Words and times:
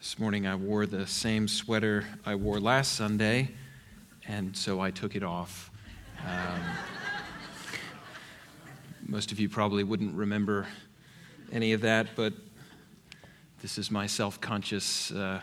This 0.00 0.16
morning 0.16 0.46
I 0.46 0.54
wore 0.54 0.86
the 0.86 1.08
same 1.08 1.48
sweater 1.48 2.04
I 2.24 2.36
wore 2.36 2.60
last 2.60 2.92
Sunday, 2.92 3.48
and 4.28 4.56
so 4.56 4.80
I 4.80 4.92
took 4.92 5.16
it 5.16 5.24
off. 5.24 5.72
Um, 6.24 6.60
most 9.08 9.32
of 9.32 9.40
you 9.40 9.48
probably 9.48 9.82
wouldn't 9.82 10.14
remember 10.14 10.68
any 11.50 11.72
of 11.72 11.80
that, 11.80 12.10
but 12.14 12.32
this 13.60 13.76
is 13.76 13.90
my 13.90 14.06
self 14.06 14.40
conscious 14.40 15.10
uh, 15.10 15.40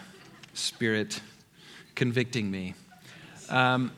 spirit 0.54 1.20
convicting 1.94 2.50
me. 2.50 2.76
Um, 3.50 3.92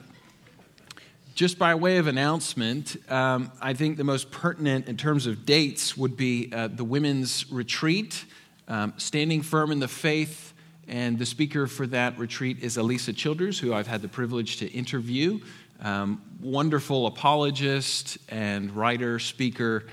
just 1.36 1.60
by 1.60 1.76
way 1.76 1.98
of 1.98 2.08
announcement, 2.08 2.98
um, 3.12 3.52
I 3.62 3.74
think 3.74 3.98
the 3.98 4.04
most 4.04 4.32
pertinent 4.32 4.88
in 4.88 4.98
terms 4.98 5.28
of 5.28 5.46
dates 5.46 5.96
would 5.96 6.18
be 6.18 6.52
uh, 6.52 6.68
the 6.68 6.84
women's 6.84 7.52
retreat, 7.52 8.26
um, 8.68 8.94
Standing 8.98 9.42
Firm 9.42 9.72
in 9.72 9.80
the 9.80 9.88
Faith. 9.88 10.54
And 10.88 11.20
the 11.20 11.26
speaker 11.26 11.68
for 11.68 11.86
that 11.88 12.18
retreat 12.18 12.60
is 12.64 12.78
Alisa 12.78 13.16
Childers, 13.16 13.60
who 13.60 13.74
I've 13.74 13.88
had 13.88 14.02
the 14.02 14.08
privilege 14.08 14.58
to 14.58 14.68
interview. 14.68 15.40
Um, 15.82 16.22
wonderful 16.42 17.08
apologist 17.08 18.18
and 18.30 18.72
writer, 18.72 19.20
speaker. 19.20 19.86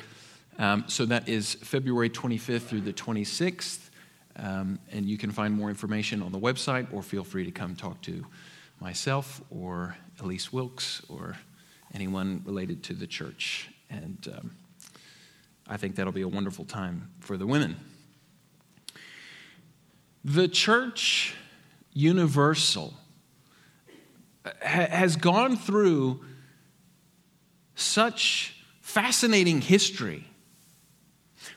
Um, 0.58 0.84
so 0.86 1.04
that 1.06 1.28
is 1.28 1.54
February 1.54 2.10
25th 2.10 2.62
through 2.62 2.82
the 2.82 2.92
26th. 2.92 3.90
Um, 4.36 4.78
and 4.92 5.06
you 5.06 5.18
can 5.18 5.30
find 5.30 5.54
more 5.54 5.68
information 5.68 6.22
on 6.22 6.32
the 6.32 6.38
website 6.38 6.92
or 6.92 7.02
feel 7.02 7.24
free 7.24 7.44
to 7.44 7.50
come 7.50 7.74
talk 7.77 8.00
to 8.02 8.24
myself 8.80 9.41
or 9.50 9.96
Elise 10.20 10.52
Wilkes 10.52 11.02
or 11.08 11.36
anyone 11.92 12.42
related 12.44 12.82
to 12.84 12.94
the 12.94 13.06
church. 13.06 13.68
And 13.91 14.28
um, 14.36 14.50
I 15.68 15.77
think 15.77 15.96
that'll 15.96 16.12
be 16.12 16.22
a 16.22 16.28
wonderful 16.28 16.64
time 16.64 17.10
for 17.20 17.36
the 17.36 17.46
women. 17.46 17.77
The 20.24 20.48
church 20.48 21.34
universal 21.92 22.95
has 24.61 25.16
gone 25.16 25.56
through 25.56 26.25
such 27.75 28.56
fascinating 28.81 29.61
history. 29.61 30.25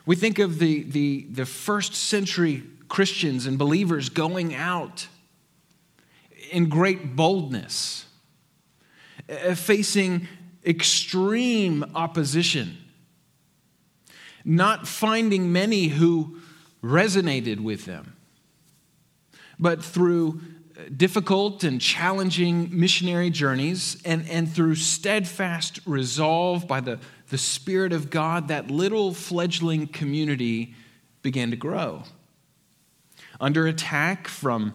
We 0.04 0.16
think 0.16 0.38
of 0.38 0.58
the, 0.58 0.82
the, 0.82 1.26
the 1.30 1.46
first 1.46 1.94
century 1.94 2.62
Christians 2.88 3.46
and 3.46 3.58
believers 3.58 4.08
going 4.08 4.54
out 4.54 5.06
in 6.50 6.68
great 6.68 7.14
boldness, 7.14 8.06
uh, 9.28 9.54
facing 9.54 10.26
extreme 10.64 11.84
opposition, 11.94 12.78
not 14.44 14.88
finding 14.88 15.52
many 15.52 15.88
who 15.88 16.38
resonated 16.82 17.60
with 17.60 17.84
them, 17.84 18.16
but 19.58 19.84
through 19.84 20.40
difficult 20.96 21.64
and 21.64 21.80
challenging 21.80 22.68
missionary 22.78 23.30
journeys 23.30 24.00
and, 24.04 24.28
and 24.28 24.50
through 24.50 24.76
steadfast 24.76 25.80
resolve 25.86 26.68
by 26.68 26.80
the, 26.80 26.98
the 27.30 27.38
Spirit 27.38 27.92
of 27.92 28.10
God, 28.10 28.48
that 28.48 28.70
little 28.70 29.12
fledgling 29.12 29.88
community 29.88 30.74
began 31.22 31.50
to 31.50 31.56
grow. 31.56 32.04
Under 33.40 33.66
attack 33.66 34.28
from 34.28 34.74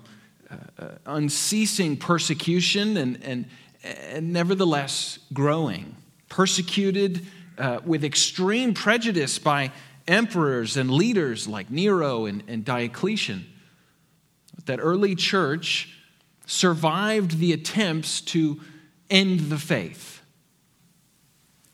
uh, 0.49 0.89
unceasing 1.05 1.97
persecution 1.97 2.97
and, 2.97 3.23
and, 3.23 3.45
and 3.83 4.33
nevertheless 4.33 5.19
growing. 5.31 5.95
Persecuted 6.29 7.25
uh, 7.57 7.79
with 7.85 8.03
extreme 8.03 8.73
prejudice 8.73 9.39
by 9.39 9.71
emperors 10.07 10.75
and 10.75 10.91
leaders 10.91 11.47
like 11.47 11.71
Nero 11.71 12.25
and, 12.25 12.43
and 12.47 12.65
Diocletian. 12.65 13.45
That 14.65 14.79
early 14.79 15.15
church 15.15 15.97
survived 16.45 17.39
the 17.39 17.53
attempts 17.53 18.21
to 18.21 18.59
end 19.09 19.41
the 19.41 19.57
faith. 19.57 20.21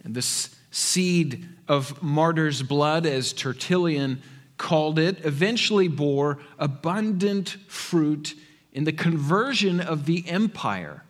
And 0.03 0.15
this 0.15 0.55
seed 0.71 1.47
of 1.67 2.01
martyr's 2.01 2.63
blood, 2.63 3.05
as 3.05 3.33
Tertullian 3.33 4.21
called 4.57 4.99
it, 4.99 5.23
eventually 5.25 5.87
bore 5.87 6.39
abundant 6.57 7.57
fruit 7.67 8.35
in 8.71 8.83
the 8.83 8.93
conversion 8.93 9.79
of 9.79 10.05
the 10.05 10.27
empire, 10.27 11.03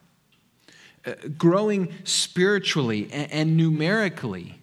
uh, 1.05 1.13
growing 1.37 1.91
spiritually 2.03 3.09
and, 3.11 3.31
and 3.31 3.57
numerically. 3.57 4.59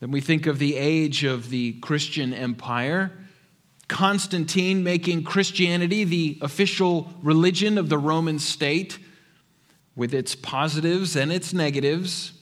Then 0.00 0.10
we 0.10 0.20
think 0.20 0.46
of 0.46 0.58
the 0.58 0.76
age 0.76 1.24
of 1.24 1.50
the 1.50 1.74
Christian 1.74 2.32
empire. 2.32 3.12
Constantine 3.90 4.84
making 4.84 5.24
Christianity 5.24 6.04
the 6.04 6.38
official 6.42 7.12
religion 7.22 7.76
of 7.76 7.88
the 7.88 7.98
Roman 7.98 8.38
state 8.38 9.00
with 9.96 10.14
its 10.14 10.36
positives 10.36 11.16
and 11.16 11.32
its 11.32 11.52
negatives. 11.52 12.32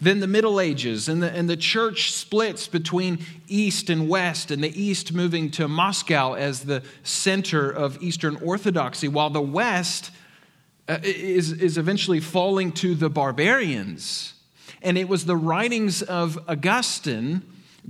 Then 0.00 0.20
the 0.20 0.26
Middle 0.26 0.58
Ages, 0.58 1.06
and 1.06 1.22
the, 1.22 1.30
and 1.30 1.50
the 1.50 1.56
church 1.58 2.12
splits 2.12 2.66
between 2.66 3.18
East 3.46 3.90
and 3.90 4.08
West, 4.08 4.50
and 4.50 4.64
the 4.64 4.82
East 4.82 5.12
moving 5.12 5.50
to 5.50 5.68
Moscow 5.68 6.32
as 6.32 6.64
the 6.64 6.82
center 7.02 7.70
of 7.70 8.02
Eastern 8.02 8.36
Orthodoxy, 8.36 9.06
while 9.06 9.28
the 9.28 9.42
West 9.42 10.12
uh, 10.88 10.98
is, 11.02 11.52
is 11.52 11.76
eventually 11.76 12.20
falling 12.20 12.72
to 12.72 12.94
the 12.94 13.10
barbarians. 13.10 14.32
And 14.80 14.96
it 14.96 15.10
was 15.10 15.26
the 15.26 15.36
writings 15.36 16.00
of 16.00 16.38
Augustine 16.48 17.42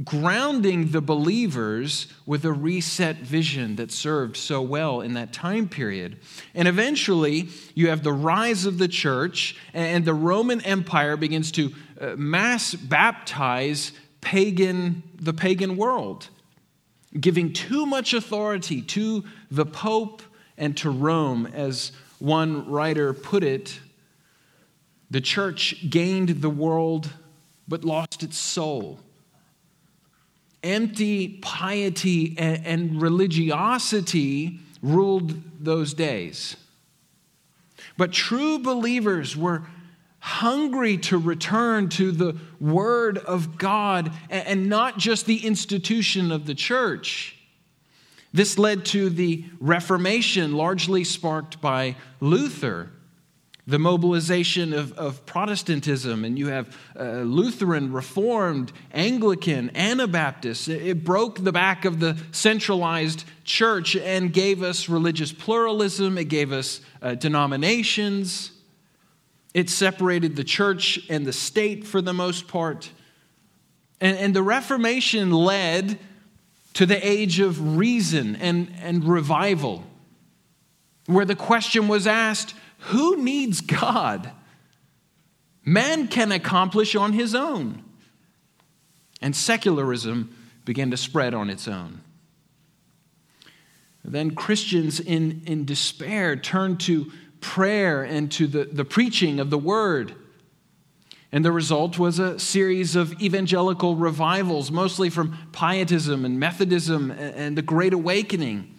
grounding 0.03 0.91
the 0.91 1.01
believers 1.01 2.09
with 2.27 2.45
a 2.45 2.53
reset 2.53 3.17
vision 3.19 3.77
that 3.77 3.93
served 3.93 4.37
so 4.37 4.61
well 4.61 5.01
in 5.01 5.15
that 5.15 5.33
time 5.33 5.69
period. 5.69 6.19
And 6.55 6.67
eventually, 6.67 7.49
you 7.75 7.91
have 7.91 8.03
the 8.03 8.13
rise 8.13 8.67
of 8.67 8.79
the 8.79 8.89
church, 8.89 9.57
and 9.73 10.05
the 10.05 10.15
Roman 10.15 10.61
Empire 10.63 11.17
begins 11.17 11.53
to 11.53 11.73
uh, 12.01 12.15
mass 12.17 12.75
baptize 12.75 13.93
pagan, 14.21 15.03
the 15.15 15.33
pagan 15.33 15.77
world, 15.77 16.29
giving 17.21 17.53
too 17.53 17.87
much 17.87 18.15
authority 18.15 18.83
to 18.83 19.23
the 19.51 19.67
Pope 19.67 20.23
and 20.59 20.77
to 20.79 20.91
Rome. 20.91 21.47
As 21.47 21.93
one 22.19 22.69
writer 22.69 23.13
put 23.13 23.45
it, 23.45 23.79
the 25.09 25.21
church 25.21 25.89
gained 25.89 26.41
the 26.41 26.51
world 26.51 27.11
but 27.69 27.85
lost 27.85 28.25
its 28.25 28.37
soul 28.37 28.99
empty 30.65 31.39
piety 31.43 32.35
and, 32.39 33.01
religiosity 33.01 34.61
ruled 34.83 35.41
those 35.63 35.95
days. 35.95 36.57
But 37.97 38.13
true 38.13 38.59
believers 38.59 39.37
were 39.37 39.63
hungry 40.19 40.97
to 40.97 41.19
return 41.19 41.89
to 41.91 42.11
the 42.11 42.37
Word 42.59 43.19
of 43.19 43.59
God 43.59 44.11
and 44.31 44.69
not 44.69 44.99
just 44.99 45.27
the 45.27 45.47
institution 45.47 46.33
of 46.33 46.47
the 46.47 46.55
church. 46.55 47.37
This 48.33 48.59
led 48.59 48.85
to 48.87 49.11
the 49.11 49.45
Reformation, 49.61 50.55
largely 50.55 51.05
sparked 51.05 51.61
by 51.61 51.97
Luther 52.21 52.91
the 53.67 53.79
mobilization 53.79 54.75
of, 54.75 54.93
of 54.93 55.25
Protestantism, 55.25 56.25
and 56.25 56.39
you 56.39 56.49
have 56.49 56.77
uh, 56.99 57.23
Lutheran, 57.23 57.93
Reformed, 57.93 58.73
Anglican, 58.93 59.75
Anabaptist. 59.75 60.69
It, 60.69 60.87
it 60.87 61.05
broke 61.05 61.43
the 61.43 61.53
back 61.53 61.87
of 61.87 61.99
the 61.99 62.19
centralized 62.31 63.25
church 63.45 63.97
and 63.97 64.33
gave 64.33 64.63
us 64.63 64.89
religious 64.89 65.33
pluralism, 65.33 66.19
it 66.19 66.25
gave 66.25 66.53
us 66.53 66.83
uh, 67.01 67.15
denominations, 67.15 68.51
it 69.55 69.71
separated 69.71 70.37
the 70.37 70.45
church 70.45 71.01
and 71.09 71.25
the 71.25 71.33
state 71.33 71.87
for 71.87 72.03
the 72.03 72.13
most 72.13 72.49
part. 72.49 72.91
And, 73.99 74.19
and 74.19 74.35
the 74.35 74.43
Reformation 74.43 75.31
led 75.31 75.99
to 76.75 76.85
the 76.85 77.07
age 77.07 77.41
of 77.41 77.79
reason 77.79 78.37
and, 78.37 78.71
and 78.83 79.05
revival, 79.05 79.85
where 81.07 81.25
the 81.25 81.37
question 81.37 81.89
was 81.89 82.07
asked 82.07 82.55
who 82.87 83.23
needs 83.23 83.61
God? 83.61 84.31
Man 85.65 86.09
can 86.09 86.33
accomplish 86.33 86.95
on 86.95 87.13
his 87.13 87.35
own. 87.35 87.83
And 89.23 89.35
secularism 89.35 90.37
began 90.65 90.91
to 90.91 90.97
spread 90.97 91.33
on 91.33 91.49
its 91.49 91.67
own. 91.67 92.03
Then 94.05 94.35
Christians 94.35 95.01
in, 95.01 95.43
in 95.47 95.65
despair 95.65 96.37
turned 96.37 96.81
to 96.81 97.11
prayer 97.41 98.03
and 98.03 98.31
to 98.33 98.47
the, 98.47 98.65
the 98.65 98.85
preaching 98.85 99.41
of 99.41 99.49
the 99.49 99.59
word. 99.59 100.15
And 101.33 101.43
the 101.43 101.53
result 101.53 101.99
was 101.99 102.19
a 102.19 102.39
series 102.39 102.97
of 102.97 103.21
evangelical 103.21 103.97
revivals, 103.97 104.71
mostly 104.71 105.09
from 105.09 105.37
Pietism 105.53 106.25
and 106.25 106.39
Methodism 106.39 107.11
and 107.11 107.57
the 107.57 107.63
Great 107.63 107.95
Awakening. 107.95 108.74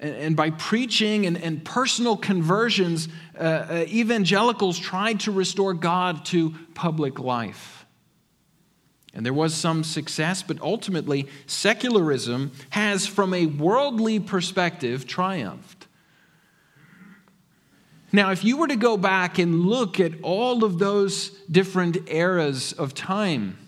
And 0.00 0.34
by 0.34 0.48
preaching 0.48 1.26
and, 1.26 1.36
and 1.36 1.62
personal 1.62 2.16
conversions, 2.16 3.08
uh, 3.38 3.42
uh, 3.42 3.84
evangelicals 3.86 4.78
tried 4.78 5.20
to 5.20 5.30
restore 5.30 5.74
God 5.74 6.24
to 6.26 6.54
public 6.74 7.18
life. 7.18 7.84
And 9.12 9.26
there 9.26 9.34
was 9.34 9.54
some 9.54 9.84
success, 9.84 10.42
but 10.42 10.58
ultimately, 10.62 11.28
secularism 11.46 12.52
has, 12.70 13.06
from 13.06 13.34
a 13.34 13.44
worldly 13.44 14.20
perspective, 14.20 15.06
triumphed. 15.06 15.86
Now, 18.10 18.30
if 18.30 18.42
you 18.42 18.56
were 18.56 18.68
to 18.68 18.76
go 18.76 18.96
back 18.96 19.38
and 19.38 19.66
look 19.66 20.00
at 20.00 20.12
all 20.22 20.64
of 20.64 20.78
those 20.78 21.30
different 21.50 22.08
eras 22.08 22.72
of 22.72 22.94
time, 22.94 23.58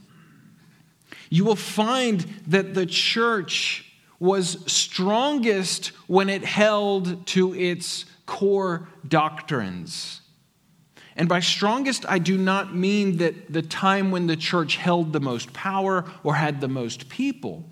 you 1.29 1.45
will 1.45 1.57
find 1.57 2.21
that 2.47 2.73
the 2.73 2.87
church 2.87 3.92
was 4.23 4.57
strongest 4.73 5.89
when 6.07 6.31
it 6.31 6.45
held 6.45 7.27
to 7.27 7.53
its 7.57 8.05
core 8.25 8.87
doctrines. 9.09 10.21
And 11.17 11.29
by 11.29 11.41
strongest, 11.41 12.07
I 12.09 12.21
do 12.21 12.39
not 12.39 12.73
mean 12.73 13.17
that 13.17 13.53
the 13.53 13.63
time 13.63 14.13
when 14.13 14.29
the 14.29 14.37
church 14.37 14.77
held 14.77 15.13
the 15.13 15.19
most 15.19 15.53
power 15.53 16.05
or 16.23 16.37
had 16.37 16.61
the 16.61 16.69
most 16.69 17.09
people. 17.09 17.69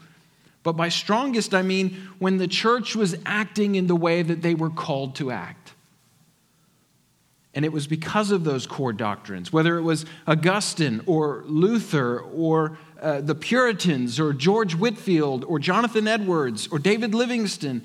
But 0.64 0.72
by 0.72 0.88
strongest, 0.88 1.54
I 1.54 1.62
mean 1.62 1.96
when 2.18 2.38
the 2.38 2.48
church 2.48 2.96
was 2.96 3.16
acting 3.24 3.76
in 3.76 3.86
the 3.86 3.94
way 3.94 4.22
that 4.22 4.42
they 4.42 4.56
were 4.56 4.70
called 4.70 5.14
to 5.16 5.30
act. 5.30 5.59
And 7.54 7.64
it 7.64 7.72
was 7.72 7.86
because 7.86 8.30
of 8.30 8.44
those 8.44 8.66
core 8.66 8.92
doctrines, 8.92 9.52
whether 9.52 9.76
it 9.76 9.82
was 9.82 10.06
Augustine 10.26 11.02
or 11.06 11.42
Luther 11.46 12.20
or 12.20 12.78
uh, 13.00 13.20
the 13.20 13.34
Puritans 13.34 14.20
or 14.20 14.32
George 14.32 14.74
Whitefield 14.74 15.44
or 15.44 15.58
Jonathan 15.58 16.06
Edwards 16.06 16.68
or 16.68 16.78
David 16.78 17.12
Livingstone, 17.12 17.82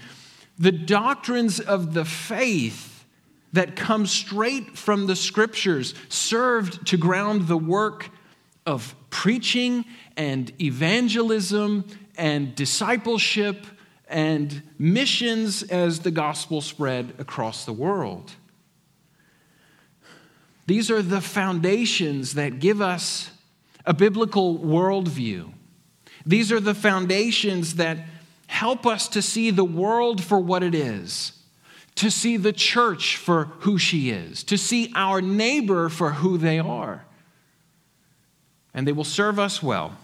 the 0.60 0.72
doctrines 0.72 1.60
of 1.60 1.94
the 1.94 2.06
faith 2.06 3.06
that 3.54 3.76
come 3.76 4.06
straight 4.06 4.78
from 4.78 5.08
the 5.08 5.16
scriptures 5.16 5.96
served 6.10 6.86
to 6.88 6.98
ground 6.98 7.48
the 7.48 7.58
work 7.58 8.10
of 8.66 8.94
preaching 9.10 9.86
and 10.18 10.52
evangelism 10.62 11.86
and 12.18 12.54
discipleship 12.54 13.66
and 14.08 14.62
missions 14.78 15.64
as 15.64 16.00
the 16.00 16.12
gospel 16.12 16.62
spread 16.62 17.14
across 17.18 17.66
the 17.66 17.74
world. 17.74 18.32
These 20.68 20.90
are 20.90 21.02
the 21.02 21.22
foundations 21.22 22.34
that 22.34 22.60
give 22.60 22.82
us 22.82 23.32
a 23.86 23.94
biblical 23.94 24.58
worldview. 24.58 25.52
These 26.26 26.52
are 26.52 26.60
the 26.60 26.74
foundations 26.74 27.76
that 27.76 28.00
help 28.48 28.86
us 28.86 29.08
to 29.10 29.22
see 29.22 29.52
the 29.52 29.64
world 29.64 30.24
for 30.24 30.40
what 30.40 30.64
it 30.64 30.74
is 30.74 31.36
to 31.96 32.12
see 32.12 32.38
the 32.38 32.54
church 32.54 33.16
for 33.18 33.46
who 33.60 33.78
she 33.78 34.10
is, 34.10 34.44
to 34.44 34.58
see 34.58 34.92
our 34.96 35.22
neighbor 35.22 35.90
for 35.90 36.12
who 36.12 36.38
they 36.38 36.60
are. 36.60 37.06
And 38.74 38.86
they 38.86 38.92
will 38.92 39.06
serve 39.06 39.40
us 39.40 39.64
well 39.64 39.98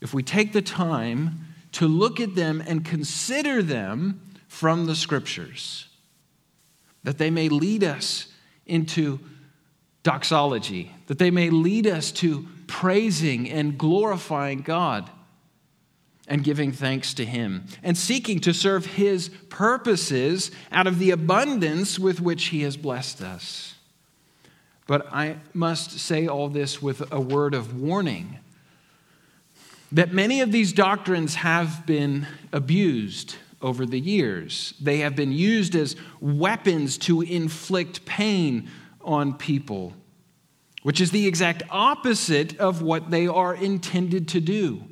if 0.00 0.12
we 0.12 0.22
take 0.22 0.52
the 0.52 0.62
time 0.62 1.46
to 1.72 1.88
look 1.88 2.20
at 2.20 2.34
them 2.34 2.62
and 2.66 2.84
consider 2.84 3.62
them 3.62 4.20
from 4.46 4.86
the 4.86 4.94
scriptures, 4.94 5.88
that 7.02 7.16
they 7.16 7.30
may 7.30 7.48
lead 7.48 7.82
us 7.82 8.26
into 8.66 9.18
doxology, 10.04 10.92
that 11.08 11.18
they 11.18 11.32
may 11.32 11.50
lead 11.50 11.88
us 11.88 12.12
to 12.12 12.46
praising 12.68 13.50
and 13.50 13.76
glorifying 13.76 14.60
God 14.60 15.10
and 16.28 16.44
giving 16.44 16.72
thanks 16.72 17.12
to 17.14 17.24
Him, 17.24 17.66
and 17.82 17.98
seeking 17.98 18.38
to 18.40 18.54
serve 18.54 18.86
His 18.86 19.28
purposes 19.48 20.50
out 20.72 20.86
of 20.86 20.98
the 20.98 21.10
abundance 21.10 21.98
with 21.98 22.20
which 22.20 22.46
He 22.46 22.62
has 22.62 22.76
blessed 22.76 23.20
us. 23.20 23.74
But 24.86 25.12
I 25.12 25.36
must 25.52 25.98
say 25.98 26.26
all 26.26 26.48
this 26.48 26.80
with 26.80 27.10
a 27.12 27.20
word 27.20 27.54
of 27.54 27.78
warning 27.78 28.38
that 29.92 30.12
many 30.12 30.40
of 30.40 30.50
these 30.50 30.72
doctrines 30.72 31.36
have 31.36 31.86
been 31.86 32.26
abused 32.52 33.36
over 33.62 33.86
the 33.86 34.00
years. 34.00 34.74
They 34.80 34.98
have 34.98 35.14
been 35.14 35.32
used 35.32 35.74
as 35.74 35.94
weapons 36.20 36.98
to 36.98 37.22
inflict 37.22 38.04
pain 38.04 38.70
on 39.04 39.34
people, 39.34 39.92
which 40.82 41.00
is 41.00 41.10
the 41.10 41.26
exact 41.26 41.62
opposite 41.70 42.58
of 42.58 42.82
what 42.82 43.10
they 43.10 43.26
are 43.26 43.54
intended 43.54 44.28
to 44.28 44.40
do. 44.40 44.84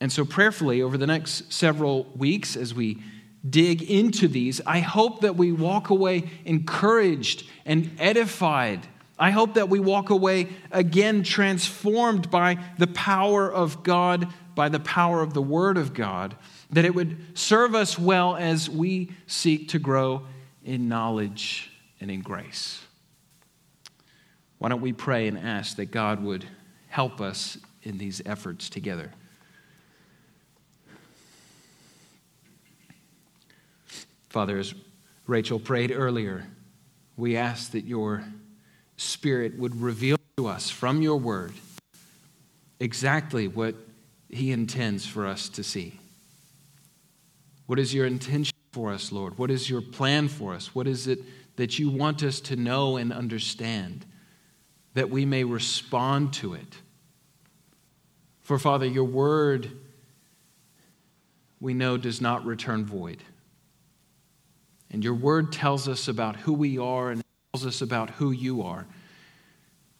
And 0.00 0.10
so, 0.10 0.24
prayerfully, 0.24 0.80
over 0.80 0.96
the 0.96 1.06
next 1.06 1.52
several 1.52 2.04
weeks, 2.16 2.56
as 2.56 2.74
we 2.74 3.02
dig 3.48 3.82
into 3.82 4.28
these, 4.28 4.60
I 4.66 4.80
hope 4.80 5.20
that 5.20 5.36
we 5.36 5.52
walk 5.52 5.90
away 5.90 6.30
encouraged 6.44 7.44
and 7.66 7.90
edified. 7.98 8.86
I 9.18 9.30
hope 9.30 9.54
that 9.54 9.68
we 9.68 9.80
walk 9.80 10.08
away 10.08 10.48
again 10.70 11.22
transformed 11.22 12.30
by 12.30 12.58
the 12.78 12.86
power 12.86 13.52
of 13.52 13.82
God, 13.82 14.28
by 14.54 14.70
the 14.70 14.80
power 14.80 15.20
of 15.20 15.34
the 15.34 15.42
Word 15.42 15.76
of 15.76 15.92
God, 15.92 16.34
that 16.70 16.86
it 16.86 16.94
would 16.94 17.38
serve 17.38 17.74
us 17.74 17.98
well 17.98 18.36
as 18.36 18.70
we 18.70 19.10
seek 19.26 19.68
to 19.68 19.78
grow 19.78 20.22
in 20.64 20.88
knowledge 20.88 21.69
and 22.00 22.10
in 22.10 22.20
grace. 22.20 22.82
Why 24.58 24.68
don't 24.68 24.80
we 24.80 24.92
pray 24.92 25.28
and 25.28 25.38
ask 25.38 25.76
that 25.76 25.90
God 25.90 26.22
would 26.22 26.44
help 26.88 27.20
us 27.20 27.58
in 27.82 27.98
these 27.98 28.20
efforts 28.26 28.68
together? 28.68 29.12
Father, 34.28 34.58
as 34.58 34.74
Rachel 35.26 35.58
prayed 35.58 35.90
earlier, 35.90 36.46
we 37.16 37.36
ask 37.36 37.72
that 37.72 37.84
your 37.84 38.24
Spirit 38.96 39.58
would 39.58 39.80
reveal 39.80 40.18
to 40.36 40.46
us 40.46 40.68
from 40.68 41.02
your 41.02 41.16
word 41.16 41.52
exactly 42.80 43.48
what 43.48 43.74
He 44.28 44.52
intends 44.52 45.06
for 45.06 45.26
us 45.26 45.48
to 45.50 45.62
see. 45.62 45.98
What 47.66 47.78
is 47.78 47.94
your 47.94 48.06
intention 48.06 48.56
for 48.72 48.92
us, 48.92 49.10
Lord? 49.10 49.38
What 49.38 49.50
is 49.50 49.70
your 49.70 49.80
plan 49.80 50.28
for 50.28 50.54
us? 50.54 50.74
What 50.74 50.86
is 50.86 51.06
it 51.06 51.20
that 51.56 51.78
you 51.78 51.90
want 51.90 52.22
us 52.22 52.40
to 52.40 52.56
know 52.56 52.96
and 52.96 53.12
understand 53.12 54.06
that 54.94 55.10
we 55.10 55.24
may 55.24 55.44
respond 55.44 56.32
to 56.34 56.54
it? 56.54 56.78
For, 58.40 58.58
Father, 58.58 58.86
your 58.86 59.04
word 59.04 59.70
we 61.60 61.74
know 61.74 61.96
does 61.96 62.20
not 62.20 62.44
return 62.44 62.84
void. 62.84 63.22
And 64.90 65.04
your 65.04 65.14
word 65.14 65.52
tells 65.52 65.88
us 65.88 66.08
about 66.08 66.36
who 66.36 66.52
we 66.52 66.78
are 66.78 67.10
and 67.10 67.22
tells 67.52 67.66
us 67.66 67.82
about 67.82 68.10
who 68.10 68.30
you 68.30 68.62
are. 68.62 68.86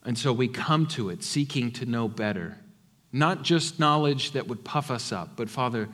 And 0.05 0.19
so 0.19 0.33
we 0.33 0.49
come 0.49 0.87
to 0.89 1.11
it 1.11 1.23
seeking 1.23 1.71
to 1.73 1.87
know 1.87 2.09
better. 2.09 2.59
Not 3.13 3.43
just 3.43 3.79
knowledge 3.79 4.33
that 4.33 4.49
would 4.49 4.65
puff 4.65 4.91
us 4.91 5.13
up, 5.13 5.37
but 5.37 5.51
Father, 5.51 5.89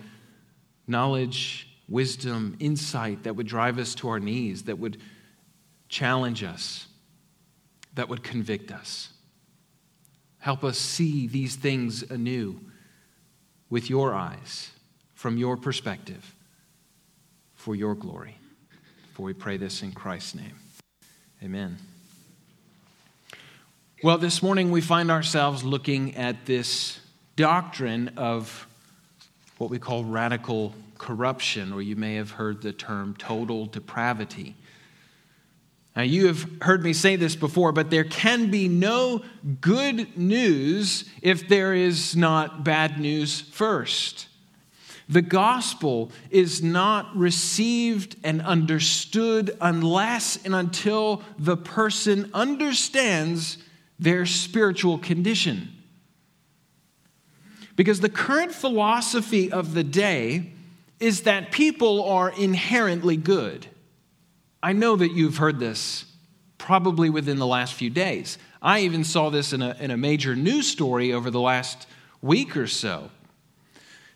knowledge, 0.87 1.69
wisdom, 1.89 2.57
insight 2.61 3.25
that 3.25 3.35
would 3.35 3.47
drive 3.47 3.79
us 3.79 3.95
to 3.97 4.09
our 4.09 4.21
knees, 4.21 4.65
that 4.65 4.79
would 4.79 4.99
challenge 5.97 6.45
us, 6.45 6.89
that 7.95 8.11
would 8.11 8.23
convict 8.23 8.71
us. 8.71 9.09
Help 10.41 10.63
us 10.63 10.77
see 10.77 11.27
these 11.27 11.57
things 11.57 12.03
anew 12.11 12.61
with 13.71 13.89
your 13.89 14.13
eyes, 14.13 14.71
from 15.15 15.39
your 15.39 15.57
perspective, 15.57 16.35
for 17.55 17.75
your 17.75 17.95
glory. 17.95 18.37
For 19.15 19.23
we 19.23 19.33
pray 19.33 19.57
this 19.57 19.83
in 19.83 19.93
Christ's 19.93 20.35
name. 20.35 20.57
Amen. 21.43 21.79
Well, 24.03 24.19
this 24.19 24.43
morning 24.43 24.71
we 24.71 24.83
find 24.83 25.11
ourselves 25.11 25.65
looking 25.65 26.15
at 26.17 26.45
this 26.45 27.01
doctrine 27.37 28.13
of 28.19 28.67
what 29.57 29.71
we 29.71 29.79
call 29.79 30.05
radical 30.05 30.75
corruption, 30.99 31.73
or 31.73 31.81
you 31.81 31.97
may 31.97 32.17
have 32.17 32.33
heard 32.33 32.61
the 32.61 32.75
term 32.75 33.17
total 33.19 33.65
depravity. 33.65 34.57
Now, 35.97 36.03
you 36.03 36.27
have 36.27 36.47
heard 36.61 36.85
me 36.85 36.93
say 36.93 37.17
this 37.17 37.35
before, 37.35 37.73
but 37.73 37.89
there 37.89 38.05
can 38.05 38.51
be 38.51 38.69
no 38.69 39.23
good 39.63 40.19
news 40.19 41.07
if 41.23 41.49
there 41.49 41.73
is 41.73 42.15
not 42.15 42.65
bad 42.65 43.01
news 43.01 43.41
first. 43.41 44.29
The 45.09 45.23
gospel 45.23 46.13
is 46.31 46.63
not 46.63 47.17
received 47.17 48.17
and 48.23 48.43
understood 48.43 49.57
unless 49.59 50.45
and 50.45 50.55
until 50.55 51.23
the 51.39 51.57
person 51.57 52.29
understands 52.35 53.57
their 53.99 54.27
spiritual 54.27 54.99
condition. 54.99 55.73
Because 57.75 58.01
the 58.01 58.11
current 58.11 58.53
philosophy 58.53 59.51
of 59.51 59.73
the 59.73 59.85
day 59.85 60.53
is 61.01 61.23
that 61.23 61.53
people 61.53 62.05
are 62.05 62.31
inherently 62.31 63.17
good. 63.17 63.67
I 64.63 64.73
know 64.73 64.97
that 64.97 65.13
you've 65.13 65.37
heard 65.37 65.59
this 65.59 66.05
probably 66.59 67.11
within 67.11 67.39
the 67.39 67.47
last 67.47 67.75
few 67.75 67.91
days. 67.91 68.39
I 68.61 68.81
even 68.81 69.05
saw 69.05 69.31
this 69.31 69.53
in 69.53 69.63
a, 69.63 69.77
in 69.79 69.91
a 69.91 69.97
major 69.97 70.35
news 70.35 70.67
story 70.67 71.13
over 71.13 71.31
the 71.31 71.41
last 71.41 71.87
week 72.23 72.57
or 72.57 72.67
so. 72.67 73.11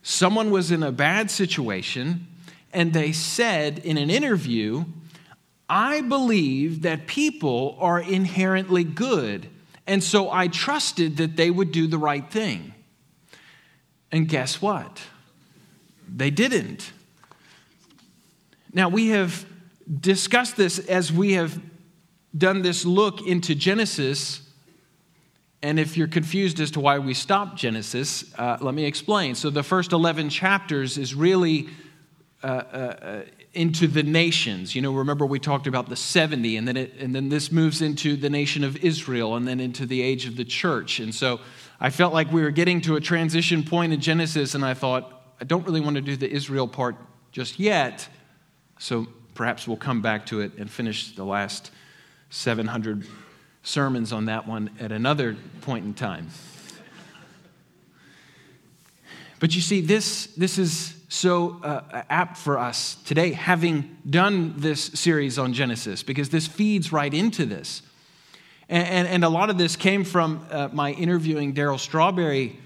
Someone 0.03 0.51
was 0.51 0.71
in 0.71 0.83
a 0.83 0.91
bad 0.91 1.31
situation, 1.31 2.27
and 2.73 2.93
they 2.93 3.13
said 3.13 3.79
in 3.81 3.99
an 3.99 4.11
interview, 4.11 4.85
I 5.69 6.01
believe 6.01 6.83
that 6.83 7.07
people 7.07 7.77
are 7.79 8.01
inherently 8.01 8.83
good, 8.83 9.49
And 9.91 10.05
so 10.05 10.31
I 10.31 10.47
trusted 10.47 11.17
that 11.17 11.35
they 11.35 11.51
would 11.51 11.73
do 11.73 11.89
the 11.89 11.99
right 11.99 12.31
thing. 12.31 12.75
And 14.13 14.29
guess 14.29 14.63
what? 14.63 15.01
They 16.09 16.31
didn't. 16.31 16.93
Now, 18.73 18.89
we 18.89 19.09
have 19.09 19.45
discussed 19.99 20.57
this 20.57 20.79
as 20.79 21.13
we 21.13 21.33
have 21.33 21.61
done 22.37 22.63
this 22.63 22.85
look 22.85 23.27
into 23.27 23.55
Genesis. 23.55 24.43
And 25.63 25.79
if 25.79 25.97
you're 25.97 26.09
confused 26.09 26.61
as 26.61 26.71
to 26.73 26.81
why 26.81 26.99
we 26.99 27.13
stopped 27.13 27.57
Genesis, 27.57 28.33
uh, 28.39 28.59
let 28.61 28.75
me 28.75 28.85
explain. 28.85 29.35
So, 29.35 29.51
the 29.51 29.63
first 29.63 29.93
11 29.93 30.31
chapters 30.31 30.97
is 30.97 31.15
really 31.15 31.69
uh, 32.43 32.47
uh, 32.47 33.23
into 33.53 33.87
the 33.87 34.03
nations. 34.03 34.75
You 34.75 34.81
know, 34.81 34.93
remember 34.93 35.27
we 35.27 35.39
talked 35.39 35.67
about 35.67 35.89
the 35.89 35.97
70, 35.97 36.57
and 36.57 36.67
then, 36.67 36.77
it, 36.77 36.95
and 36.99 37.15
then 37.15 37.29
this 37.29 37.51
moves 37.53 37.83
into 37.83 38.17
the 38.17 38.31
nation 38.31 38.65
of 38.65 38.77
Israel, 38.79 39.37
and 39.37 39.47
then 39.47 39.61
into 39.61 39.87
the 39.87 40.01
age 40.01 40.27
of 40.27 40.37
the 40.37 40.45
church. 40.45 41.01
And 41.01 41.15
so 41.15 41.41
I 41.81 41.91
felt 41.91 42.15
like 42.15 42.33
we 42.33 42.43
were 42.43 42.51
getting 42.51 42.81
to 42.83 42.97
a 42.97 43.01
transition 43.01 43.65
point 43.65 43.93
in 43.93 44.01
Genesis, 44.01 44.55
and 44.55 44.65
I 44.65 44.75
thought, 44.75 45.35
I 45.41 45.45
don't 45.45 45.67
really 45.67 45.81
want 45.81 45.97
to 45.97 46.03
do 46.03 46.17
the 46.17 46.31
Israel 46.31 46.69
part 46.69 46.97
just 47.33 47.59
yet. 47.59 48.09
So 48.79 49.07
perhaps 49.41 49.67
we'll 49.67 49.75
come 49.75 50.03
back 50.03 50.27
to 50.27 50.43
it 50.43 50.53
and 50.59 50.71
finish 50.71 51.15
the 51.15 51.25
last 51.25 51.71
700 52.29 53.07
sermons 53.63 54.13
on 54.13 54.27
that 54.27 54.47
one 54.47 54.69
at 54.79 54.93
another 54.93 55.35
point 55.63 55.83
in 55.83 55.95
time. 55.95 56.29
But 59.39 59.55
you 59.55 59.63
see, 59.63 59.81
this, 59.81 60.27
this 60.37 60.59
is 60.59 60.95
so 61.09 61.59
uh, 61.63 62.03
apt 62.11 62.37
for 62.37 62.59
us 62.59 62.97
today, 63.07 63.33
having 63.33 63.97
done 64.11 64.53
this 64.59 64.85
series 64.85 65.39
on 65.39 65.55
Genesis, 65.55 66.03
because 66.03 66.29
this 66.29 66.47
feeds 66.47 66.93
right 66.93 67.15
into 67.15 67.47
this. 67.47 67.81
And, 68.69 68.87
and, 68.87 69.09
and 69.09 69.25
a 69.25 69.31
lot 69.31 69.49
of 69.49 69.57
this 69.57 69.75
came 69.75 70.05
from 70.05 70.47
uh, 70.51 70.69
my 70.71 70.93
interviewing 70.93 71.55
Darryl 71.55 71.81
Strawberry 71.81 72.61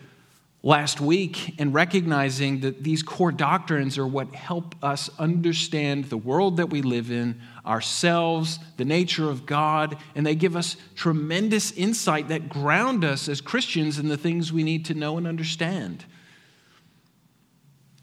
last 0.64 0.98
week 0.98 1.54
and 1.58 1.74
recognizing 1.74 2.60
that 2.60 2.82
these 2.82 3.02
core 3.02 3.30
doctrines 3.30 3.98
are 3.98 4.06
what 4.06 4.34
help 4.34 4.74
us 4.82 5.10
understand 5.18 6.06
the 6.06 6.16
world 6.16 6.56
that 6.56 6.70
we 6.70 6.80
live 6.80 7.10
in, 7.10 7.38
ourselves, 7.66 8.58
the 8.78 8.84
nature 8.84 9.28
of 9.28 9.44
God, 9.44 9.98
and 10.14 10.24
they 10.24 10.34
give 10.34 10.56
us 10.56 10.78
tremendous 10.94 11.70
insight 11.72 12.28
that 12.28 12.48
ground 12.48 13.04
us 13.04 13.28
as 13.28 13.42
Christians 13.42 13.98
in 13.98 14.08
the 14.08 14.16
things 14.16 14.54
we 14.54 14.62
need 14.62 14.86
to 14.86 14.94
know 14.94 15.18
and 15.18 15.26
understand. 15.26 16.06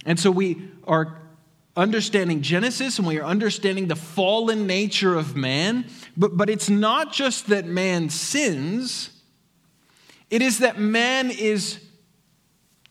And 0.06 0.20
so 0.20 0.30
we 0.30 0.70
are 0.84 1.18
understanding 1.76 2.44
Genesis 2.44 3.00
and 3.00 3.08
we 3.08 3.18
are 3.18 3.26
understanding 3.26 3.88
the 3.88 3.96
fallen 3.96 4.68
nature 4.68 5.16
of 5.16 5.36
man, 5.36 5.86
but, 6.16 6.38
but 6.38 6.48
it's 6.48 6.70
not 6.70 7.12
just 7.12 7.48
that 7.48 7.66
man 7.66 8.10
sins, 8.10 9.10
it 10.30 10.44
is 10.44 10.60
that 10.60 10.80
man 10.80 11.32
is 11.32 11.80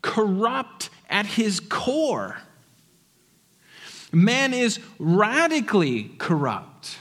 corrupt 0.02 0.90
at 1.08 1.26
his 1.26 1.60
core. 1.60 2.38
Man 4.12 4.52
is 4.52 4.80
radically 4.98 6.10
corrupt. 6.18 6.98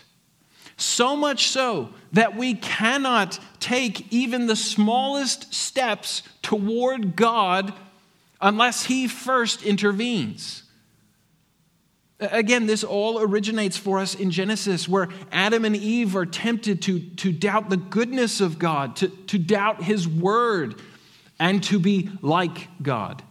So 0.77 1.15
much 1.15 1.47
so 1.47 1.89
that 2.13 2.37
we 2.37 2.53
cannot 2.53 3.39
take 3.59 4.11
even 4.13 4.47
the 4.47 4.55
smallest 4.55 5.53
steps 5.53 6.23
toward 6.41 7.15
God 7.15 7.73
unless 8.39 8.85
He 8.85 9.07
first 9.07 9.63
intervenes. 9.63 10.63
Again, 12.19 12.65
this 12.65 12.83
all 12.83 13.19
originates 13.19 13.77
for 13.77 13.99
us 13.99 14.15
in 14.15 14.31
Genesis, 14.31 14.87
where 14.89 15.09
Adam 15.31 15.63
and 15.65 15.75
Eve 15.75 16.15
are 16.15 16.25
tempted 16.25 16.81
to, 16.83 16.99
to 16.99 17.31
doubt 17.31 17.69
the 17.69 17.77
goodness 17.77 18.41
of 18.41 18.59
God, 18.59 18.95
to, 18.97 19.07
to 19.07 19.37
doubt 19.37 19.83
His 19.83 20.07
word, 20.07 20.75
and 21.39 21.63
to 21.63 21.79
be 21.79 22.09
like 22.21 22.67
God. 22.81 23.23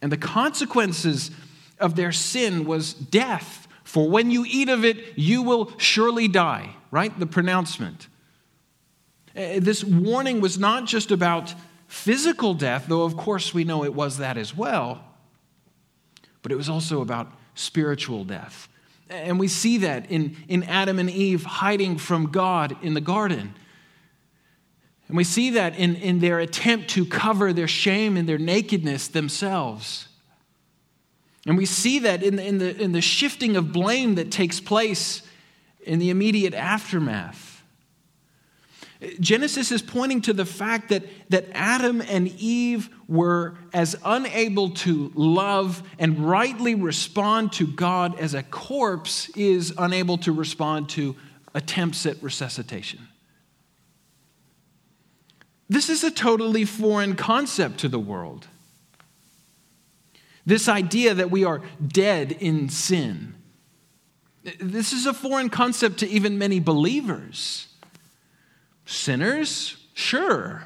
And 0.00 0.10
the 0.10 0.16
consequences 0.16 1.30
of 1.78 1.96
their 1.96 2.12
sin 2.12 2.64
was 2.64 2.94
death. 2.94 3.68
For 3.84 4.08
when 4.08 4.30
you 4.30 4.44
eat 4.46 4.68
of 4.68 4.84
it, 4.84 5.16
you 5.16 5.42
will 5.42 5.72
surely 5.78 6.28
die, 6.28 6.74
right? 6.90 7.16
The 7.18 7.26
pronouncement. 7.26 8.08
Uh, 9.36 9.60
this 9.60 9.84
warning 9.84 10.40
was 10.40 10.58
not 10.58 10.86
just 10.86 11.10
about 11.10 11.54
physical 11.86 12.54
death, 12.54 12.86
though 12.88 13.02
of 13.02 13.16
course 13.16 13.52
we 13.52 13.64
know 13.64 13.84
it 13.84 13.94
was 13.94 14.18
that 14.18 14.36
as 14.36 14.56
well, 14.56 15.04
but 16.42 16.50
it 16.50 16.56
was 16.56 16.68
also 16.68 17.00
about 17.00 17.30
spiritual 17.54 18.24
death. 18.24 18.68
And 19.08 19.38
we 19.38 19.46
see 19.46 19.78
that 19.78 20.10
in, 20.10 20.36
in 20.48 20.64
Adam 20.64 20.98
and 20.98 21.08
Eve 21.08 21.44
hiding 21.44 21.98
from 21.98 22.32
God 22.32 22.76
in 22.82 22.94
the 22.94 23.00
garden. 23.00 23.54
And 25.08 25.16
we 25.16 25.24
see 25.24 25.50
that 25.50 25.76
in, 25.78 25.96
in 25.96 26.18
their 26.18 26.40
attempt 26.40 26.88
to 26.90 27.04
cover 27.06 27.52
their 27.52 27.68
shame 27.68 28.16
and 28.16 28.28
their 28.28 28.38
nakedness 28.38 29.08
themselves. 29.08 30.08
And 31.46 31.56
we 31.56 31.64
see 31.64 32.00
that 32.00 32.24
in 32.24 32.36
the, 32.36 32.44
in 32.44 32.58
the, 32.58 32.76
in 32.76 32.92
the 32.92 33.00
shifting 33.00 33.56
of 33.56 33.72
blame 33.72 34.16
that 34.16 34.32
takes 34.32 34.58
place 34.58 35.22
in 35.82 36.00
the 36.00 36.10
immediate 36.10 36.54
aftermath. 36.54 37.62
Genesis 39.20 39.70
is 39.70 39.82
pointing 39.82 40.22
to 40.22 40.32
the 40.32 40.46
fact 40.46 40.88
that, 40.88 41.04
that 41.28 41.46
Adam 41.52 42.00
and 42.00 42.28
Eve 42.38 42.88
were 43.06 43.56
as 43.72 43.94
unable 44.04 44.70
to 44.70 45.12
love 45.14 45.82
and 45.98 46.18
rightly 46.26 46.74
respond 46.74 47.52
to 47.52 47.66
God 47.66 48.18
as 48.18 48.34
a 48.34 48.42
corpse 48.42 49.28
is 49.36 49.72
unable 49.76 50.18
to 50.18 50.32
respond 50.32 50.88
to 50.90 51.14
attempts 51.54 52.06
at 52.06 52.20
resuscitation. 52.22 53.06
This 55.68 55.88
is 55.88 56.04
a 56.04 56.10
totally 56.10 56.64
foreign 56.64 57.16
concept 57.16 57.78
to 57.78 57.88
the 57.88 57.98
world. 57.98 58.46
This 60.44 60.68
idea 60.68 61.12
that 61.14 61.30
we 61.30 61.44
are 61.44 61.62
dead 61.84 62.32
in 62.32 62.68
sin. 62.68 63.34
This 64.60 64.92
is 64.92 65.06
a 65.06 65.12
foreign 65.12 65.50
concept 65.50 65.98
to 65.98 66.08
even 66.08 66.38
many 66.38 66.60
believers. 66.60 67.66
Sinners? 68.84 69.76
Sure. 69.94 70.64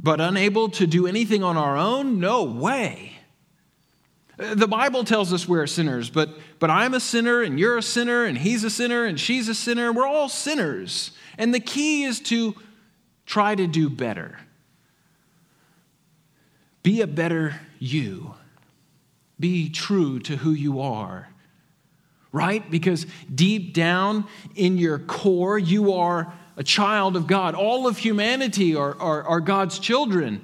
But 0.00 0.20
unable 0.20 0.68
to 0.70 0.86
do 0.88 1.06
anything 1.06 1.44
on 1.44 1.56
our 1.56 1.76
own? 1.76 2.18
No 2.18 2.42
way. 2.42 3.12
The 4.36 4.66
Bible 4.66 5.04
tells 5.04 5.32
us 5.32 5.46
we're 5.46 5.68
sinners, 5.68 6.10
but, 6.10 6.30
but 6.58 6.68
I'm 6.68 6.94
a 6.94 7.00
sinner, 7.00 7.42
and 7.42 7.60
you're 7.60 7.78
a 7.78 7.82
sinner, 7.82 8.24
and 8.24 8.36
he's 8.36 8.64
a 8.64 8.70
sinner, 8.70 9.04
and 9.04 9.20
she's 9.20 9.48
a 9.48 9.54
sinner. 9.54 9.92
We're 9.92 10.06
all 10.06 10.28
sinners. 10.28 11.12
And 11.38 11.54
the 11.54 11.60
key 11.60 12.02
is 12.02 12.18
to 12.20 12.56
try 13.26 13.54
to 13.54 13.66
do 13.66 13.88
better. 13.88 14.38
Be 16.82 17.00
a 17.00 17.06
better 17.06 17.60
you. 17.78 18.34
Be 19.38 19.70
true 19.70 20.18
to 20.20 20.36
who 20.36 20.52
you 20.52 20.80
are. 20.80 21.28
Right? 22.32 22.68
Because 22.70 23.06
deep 23.32 23.74
down 23.74 24.26
in 24.54 24.78
your 24.78 24.98
core, 24.98 25.58
you 25.58 25.92
are 25.92 26.32
a 26.56 26.64
child 26.64 27.16
of 27.16 27.26
God. 27.26 27.54
All 27.54 27.86
of 27.86 27.98
humanity 27.98 28.74
are, 28.74 28.98
are, 29.00 29.22
are 29.24 29.40
God's 29.40 29.78
children. 29.78 30.42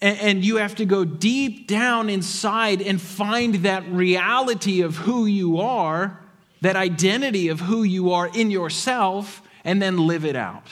And, 0.00 0.18
and 0.18 0.44
you 0.44 0.56
have 0.56 0.76
to 0.76 0.84
go 0.84 1.04
deep 1.04 1.66
down 1.66 2.08
inside 2.08 2.80
and 2.80 3.00
find 3.00 3.56
that 3.56 3.88
reality 3.90 4.80
of 4.82 4.96
who 4.96 5.26
you 5.26 5.58
are, 5.58 6.20
that 6.60 6.76
identity 6.76 7.48
of 7.48 7.60
who 7.60 7.82
you 7.82 8.12
are 8.12 8.28
in 8.28 8.50
yourself, 8.50 9.42
and 9.64 9.82
then 9.82 10.06
live 10.06 10.24
it 10.24 10.36
out. 10.36 10.68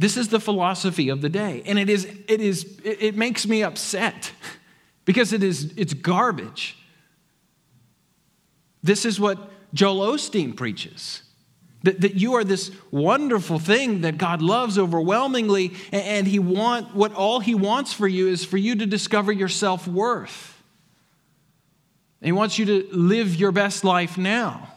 This 0.00 0.16
is 0.16 0.28
the 0.28 0.40
philosophy 0.40 1.10
of 1.10 1.20
the 1.20 1.28
day. 1.28 1.62
And 1.66 1.78
it 1.78 1.90
is, 1.90 2.06
it 2.26 2.40
is, 2.40 2.80
it 2.82 3.16
makes 3.16 3.46
me 3.46 3.62
upset 3.62 4.32
because 5.04 5.34
it 5.34 5.42
is, 5.42 5.74
it's 5.76 5.92
garbage. 5.92 6.78
This 8.82 9.04
is 9.04 9.20
what 9.20 9.50
Joel 9.74 10.14
Osteen 10.14 10.56
preaches. 10.56 11.22
That, 11.82 12.00
that 12.00 12.14
you 12.14 12.32
are 12.32 12.44
this 12.44 12.70
wonderful 12.90 13.58
thing 13.58 14.00
that 14.00 14.16
God 14.16 14.40
loves 14.40 14.78
overwhelmingly, 14.78 15.72
and 15.92 16.26
he 16.26 16.38
want, 16.38 16.94
what 16.94 17.12
all 17.12 17.40
He 17.40 17.54
wants 17.54 17.92
for 17.92 18.08
you 18.08 18.28
is 18.28 18.42
for 18.42 18.56
you 18.56 18.76
to 18.76 18.86
discover 18.86 19.32
your 19.32 19.48
self 19.48 19.86
worth. 19.86 20.62
He 22.22 22.32
wants 22.32 22.58
you 22.58 22.64
to 22.64 22.88
live 22.90 23.36
your 23.36 23.52
best 23.52 23.84
life 23.84 24.16
now. 24.16 24.69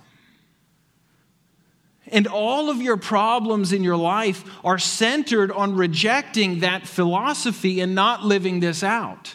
And 2.13 2.27
all 2.27 2.69
of 2.69 2.79
your 2.79 2.95
problems 2.95 3.73
in 3.73 3.83
your 3.83 3.97
life 3.97 4.45
are 4.63 4.77
centered 4.77 5.51
on 5.51 5.75
rejecting 5.75 6.59
that 6.59 6.87
philosophy 6.87 7.81
and 7.81 7.95
not 7.95 8.23
living 8.23 8.59
this 8.59 8.83
out. 8.83 9.33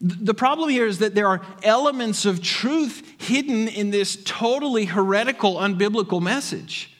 The 0.00 0.34
problem 0.34 0.70
here 0.70 0.86
is 0.86 0.98
that 0.98 1.14
there 1.14 1.28
are 1.28 1.40
elements 1.62 2.24
of 2.24 2.42
truth 2.42 3.02
hidden 3.18 3.68
in 3.68 3.90
this 3.90 4.16
totally 4.24 4.86
heretical, 4.86 5.54
unbiblical 5.56 6.20
message. 6.20 6.92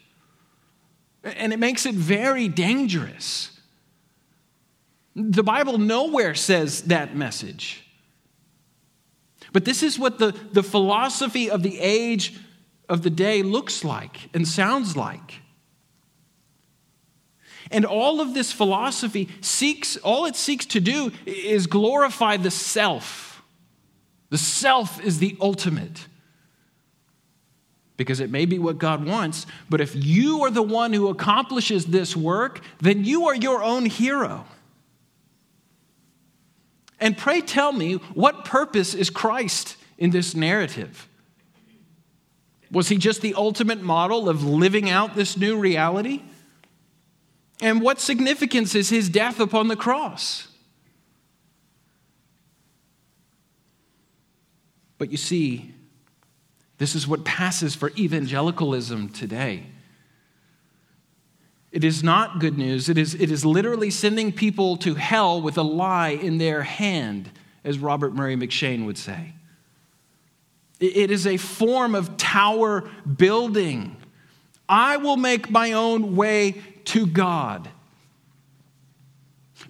And 1.24 1.52
it 1.52 1.58
makes 1.58 1.84
it 1.84 1.96
very 1.96 2.46
dangerous. 2.48 3.50
The 5.16 5.42
Bible 5.42 5.78
nowhere 5.78 6.36
says 6.36 6.82
that 6.82 7.16
message. 7.16 7.84
But 9.52 9.64
this 9.64 9.82
is 9.82 9.98
what 9.98 10.18
the, 10.18 10.36
the 10.52 10.62
philosophy 10.62 11.50
of 11.50 11.64
the 11.64 11.80
age 11.80 12.38
of 12.88 13.02
the 13.02 13.10
day 13.10 13.42
looks 13.42 13.84
like 13.84 14.30
and 14.34 14.46
sounds 14.46 14.96
like. 14.96 15.40
And 17.70 17.84
all 17.84 18.20
of 18.20 18.34
this 18.34 18.50
philosophy 18.50 19.28
seeks, 19.40 19.96
all 19.98 20.24
it 20.26 20.36
seeks 20.36 20.64
to 20.66 20.80
do 20.80 21.12
is 21.26 21.66
glorify 21.66 22.36
the 22.36 22.50
self. 22.50 23.42
The 24.30 24.38
self 24.38 25.02
is 25.04 25.18
the 25.18 25.36
ultimate. 25.40 26.06
Because 27.96 28.20
it 28.20 28.30
may 28.30 28.46
be 28.46 28.58
what 28.58 28.78
God 28.78 29.04
wants, 29.04 29.44
but 29.68 29.80
if 29.80 29.94
you 29.94 30.42
are 30.44 30.50
the 30.50 30.62
one 30.62 30.92
who 30.92 31.08
accomplishes 31.08 31.86
this 31.86 32.16
work, 32.16 32.60
then 32.80 33.04
you 33.04 33.26
are 33.26 33.34
your 33.34 33.62
own 33.62 33.86
hero. 33.86 34.46
And 37.00 37.16
pray 37.16 37.40
tell 37.40 37.72
me, 37.72 37.94
what 38.14 38.44
purpose 38.44 38.94
is 38.94 39.10
Christ 39.10 39.76
in 39.98 40.10
this 40.10 40.34
narrative? 40.34 41.07
Was 42.70 42.88
he 42.88 42.98
just 42.98 43.22
the 43.22 43.34
ultimate 43.34 43.82
model 43.82 44.28
of 44.28 44.44
living 44.44 44.90
out 44.90 45.14
this 45.14 45.36
new 45.36 45.58
reality? 45.58 46.22
And 47.60 47.80
what 47.80 48.00
significance 48.00 48.74
is 48.74 48.90
his 48.90 49.08
death 49.08 49.40
upon 49.40 49.68
the 49.68 49.76
cross? 49.76 50.48
But 54.98 55.10
you 55.10 55.16
see, 55.16 55.72
this 56.78 56.94
is 56.94 57.08
what 57.08 57.24
passes 57.24 57.74
for 57.74 57.90
evangelicalism 57.96 59.08
today. 59.10 59.66
It 61.70 61.84
is 61.84 62.02
not 62.02 62.40
good 62.40 62.56
news. 62.56 62.88
It 62.88 62.98
is, 62.98 63.14
it 63.14 63.30
is 63.30 63.44
literally 63.44 63.90
sending 63.90 64.32
people 64.32 64.76
to 64.78 64.94
hell 64.94 65.40
with 65.40 65.58
a 65.58 65.62
lie 65.62 66.10
in 66.10 66.38
their 66.38 66.62
hand, 66.62 67.30
as 67.62 67.78
Robert 67.78 68.14
Murray 68.14 68.36
M'Cheyne 68.36 68.86
would 68.86 68.98
say. 68.98 69.34
It 70.80 71.10
is 71.10 71.26
a 71.26 71.36
form 71.36 71.94
of 71.94 72.16
tower 72.16 72.88
building. 73.16 73.96
I 74.68 74.96
will 74.98 75.16
make 75.16 75.50
my 75.50 75.72
own 75.72 76.14
way 76.14 76.62
to 76.86 77.06
God. 77.06 77.68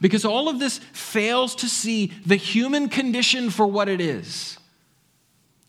Because 0.00 0.25
all 0.25 0.49
of 0.49 0.59
this 0.59 0.79
fails 0.93 1.55
to 1.57 1.69
see 1.69 2.12
the 2.27 2.37
human 2.37 2.88
condition 2.88 3.50
for 3.50 3.67
what 3.67 3.88
it 3.88 4.00
is, 4.00 4.59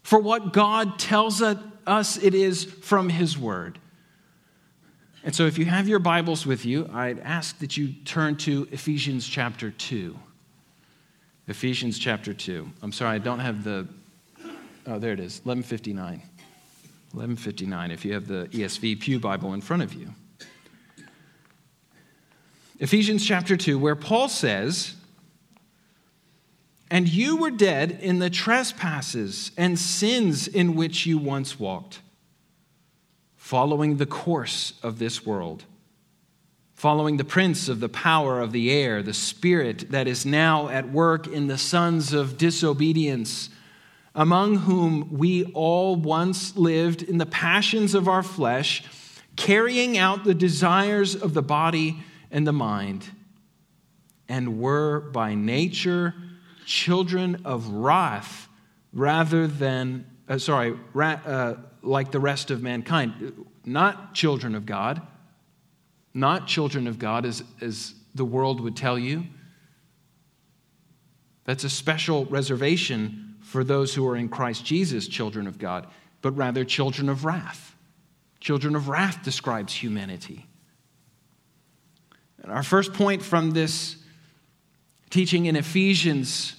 for 0.04 0.20
what 0.20 0.54
God 0.54 1.00
tells 1.00 1.42
us 1.42 2.18
it 2.18 2.36
is 2.36 2.66
from 2.66 3.10
His 3.10 3.38
Word. 3.38 3.80
And 5.24 5.36
so, 5.36 5.46
if 5.46 5.58
you 5.58 5.66
have 5.66 5.88
your 5.88 6.00
Bibles 6.00 6.46
with 6.46 6.66
you, 6.66 6.90
I'd 6.94 7.20
ask 7.20 7.60
that 7.60 7.76
you 7.76 7.94
turn 8.06 8.36
to 8.38 8.68
Ephesians 8.72 9.28
chapter 9.28 9.72
2. 9.72 10.18
Ephesians 11.48 11.98
chapter 11.98 12.34
2. 12.34 12.70
I'm 12.82 12.92
sorry, 12.92 13.16
I 13.16 13.18
don't 13.18 13.40
have 13.40 13.64
the 13.64 13.88
Oh, 14.88 14.98
there 14.98 15.14
it 15.14 15.20
is, 15.20 15.42
1159. 15.44 16.22
1159, 17.12 17.92
if 17.92 18.06
you 18.06 18.14
have 18.14 18.28
the 18.28 18.48
ESV 18.52 19.00
Pew 19.00 19.20
Bible 19.20 19.54
in 19.54 19.62
front 19.62 19.82
of 19.82 19.94
you. 19.94 20.14
Ephesians 22.80 23.26
chapter 23.26 23.58
2, 23.58 23.78
where 23.78 23.96
Paul 23.96 24.30
says, 24.30 24.96
And 26.90 27.10
you 27.10 27.36
were 27.36 27.52
dead 27.52 28.00
in 28.02 28.20
the 28.20 28.30
trespasses 28.30 29.52
and 29.58 29.78
sins 29.78 30.48
in 30.48 30.76
which 30.76 31.06
you 31.06 31.18
once 31.18 31.60
walked, 31.60 32.00
following 33.36 33.98
the 33.98 34.06
course 34.06 34.74
of 34.82 34.98
this 34.98 35.26
world, 35.26 35.66
following 36.74 37.18
the 37.18 37.26
prince 37.26 37.68
of 37.68 37.82
the 37.82 37.90
power 37.90 38.40
of 38.40 38.54
the 38.54 38.72
air, 38.72 39.04
the 39.04 39.14
spirit 39.14 39.92
that 39.92 40.08
is 40.08 40.26
now 40.26 40.70
at 40.70 40.90
work 40.90 41.28
in 41.28 41.48
the 41.48 41.58
sons 41.58 42.14
of 42.14 42.38
disobedience 42.38 43.50
among 44.20 44.58
whom 44.58 45.18
we 45.18 45.46
all 45.54 45.96
once 45.96 46.58
lived 46.58 47.02
in 47.02 47.18
the 47.18 47.26
passions 47.26 47.96
of 47.96 48.10
our 48.10 48.22
flesh, 48.22 48.84
carrying 49.38 49.98
out 49.98 50.26
the 50.26 50.34
desires 50.34 51.16
of 51.16 51.34
the 51.34 51.42
body 51.42 51.96
and 52.30 52.46
the 52.46 52.52
mind, 52.52 53.10
and 54.28 54.60
were 54.60 55.00
by 55.00 55.34
nature 55.34 56.14
children 56.66 57.42
of 57.46 57.70
wrath 57.70 58.50
rather 58.92 59.48
than, 59.48 60.06
uh, 60.28 60.38
sorry, 60.38 60.78
ra- 60.94 61.22
uh, 61.26 61.56
like 61.82 62.12
the 62.12 62.20
rest 62.20 62.52
of 62.52 62.62
mankind. 62.62 63.46
Not 63.64 64.14
children 64.14 64.54
of 64.54 64.66
God, 64.66 65.02
not 66.14 66.46
children 66.46 66.88
of 66.88 67.00
God 67.00 67.26
as, 67.26 67.42
as 67.62 67.94
the 68.14 68.26
world 68.26 68.60
would 68.60 68.76
tell 68.76 69.00
you. 69.00 69.24
That's 71.46 71.64
a 71.64 71.70
special 71.70 72.26
reservation 72.26 73.28
for 73.50 73.64
those 73.64 73.96
who 73.96 74.08
are 74.08 74.16
in 74.16 74.30
Christ 74.30 74.64
Jesus, 74.64 75.08
children 75.08 75.48
of 75.48 75.58
God, 75.58 75.88
but 76.22 76.34
rather 76.34 76.64
children 76.64 77.10
of 77.10 77.26
wrath. 77.26 77.76
Children 78.40 78.76
of 78.76 78.90
wrath 78.90 79.24
describes 79.24 79.74
humanity. 79.74 80.46
And 82.44 82.52
our 82.52 82.62
first 82.62 82.94
point 82.94 83.24
from 83.24 83.52
this 83.52 83.96
teaching 85.10 85.48
in 85.48 85.56
Ephesians 85.56 86.58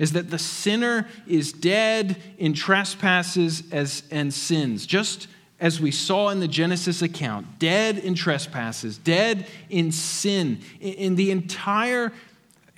is 0.00 0.10
that 0.14 0.28
the 0.28 0.40
sinner 0.40 1.06
is 1.28 1.52
dead 1.52 2.20
in 2.36 2.52
trespasses 2.52 3.62
as, 3.70 4.02
and 4.10 4.34
sins, 4.34 4.86
just 4.86 5.28
as 5.60 5.80
we 5.80 5.92
saw 5.92 6.30
in 6.30 6.40
the 6.40 6.48
Genesis 6.48 7.00
account, 7.02 7.60
dead 7.60 7.96
in 7.96 8.16
trespasses, 8.16 8.98
dead 8.98 9.46
in 9.70 9.92
sin. 9.92 10.58
In 10.80 11.14
the 11.14 11.30
entire 11.30 12.12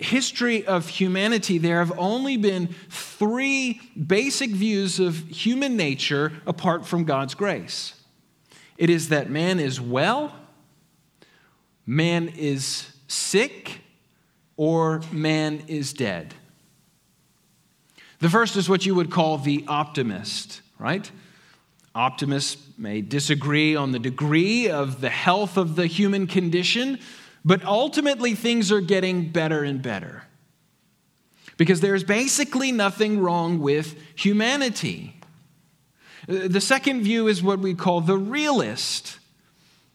history 0.04 0.64
of 0.66 0.88
humanity, 0.88 1.58
there 1.58 1.78
have 1.78 1.98
only 1.98 2.36
been 2.36 2.68
three 2.88 3.80
basic 4.06 4.50
views 4.50 5.00
of 5.00 5.16
human 5.28 5.76
nature 5.76 6.32
apart 6.46 6.86
from 6.86 7.04
God's 7.04 7.34
grace 7.34 7.94
it 8.76 8.90
is 8.90 9.10
that 9.10 9.30
man 9.30 9.60
is 9.60 9.80
well, 9.80 10.34
man 11.86 12.28
is 12.36 12.92
sick, 13.06 13.80
or 14.56 15.02
man 15.12 15.62
is 15.68 15.92
dead. 15.92 16.34
The 18.20 18.30
first 18.30 18.56
is 18.56 18.68
what 18.68 18.86
you 18.86 18.94
would 18.94 19.10
call 19.10 19.38
the 19.38 19.64
optimist, 19.68 20.62
right? 20.78 21.10
Optimists 21.94 22.60
may 22.78 23.00
disagree 23.00 23.76
on 23.76 23.92
the 23.92 23.98
degree 23.98 24.68
of 24.68 25.00
the 25.00 25.10
health 25.10 25.56
of 25.56 25.76
the 25.76 25.86
human 25.86 26.26
condition, 26.26 26.98
but 27.44 27.64
ultimately, 27.64 28.34
things 28.34 28.72
are 28.72 28.80
getting 28.80 29.30
better 29.30 29.62
and 29.62 29.82
better. 29.82 30.24
Because 31.56 31.80
there's 31.80 32.02
basically 32.02 32.72
nothing 32.72 33.20
wrong 33.20 33.60
with 33.60 33.96
humanity. 34.16 35.14
Uh, 36.28 36.48
the 36.48 36.60
second 36.60 37.02
view 37.02 37.28
is 37.28 37.42
what 37.42 37.58
we 37.58 37.74
call 37.74 38.00
the 38.00 38.16
realist. 38.16 39.18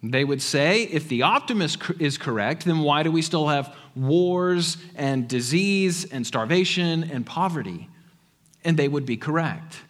They 0.01 0.23
would 0.23 0.41
say 0.41 0.83
if 0.83 1.09
the 1.09 1.23
optimist 1.23 1.81
is 1.99 2.17
correct, 2.17 2.65
then 2.65 2.79
why 2.79 3.03
do 3.03 3.11
we 3.11 3.21
still 3.21 3.47
have 3.47 3.75
wars 3.95 4.77
and 4.95 5.27
disease 5.27 6.05
and 6.05 6.25
starvation 6.25 7.03
and 7.11 7.25
poverty? 7.25 7.89
And 8.63 8.77
they 8.77 8.87
would 8.87 9.05
be 9.05 9.17
correct. 9.17 9.81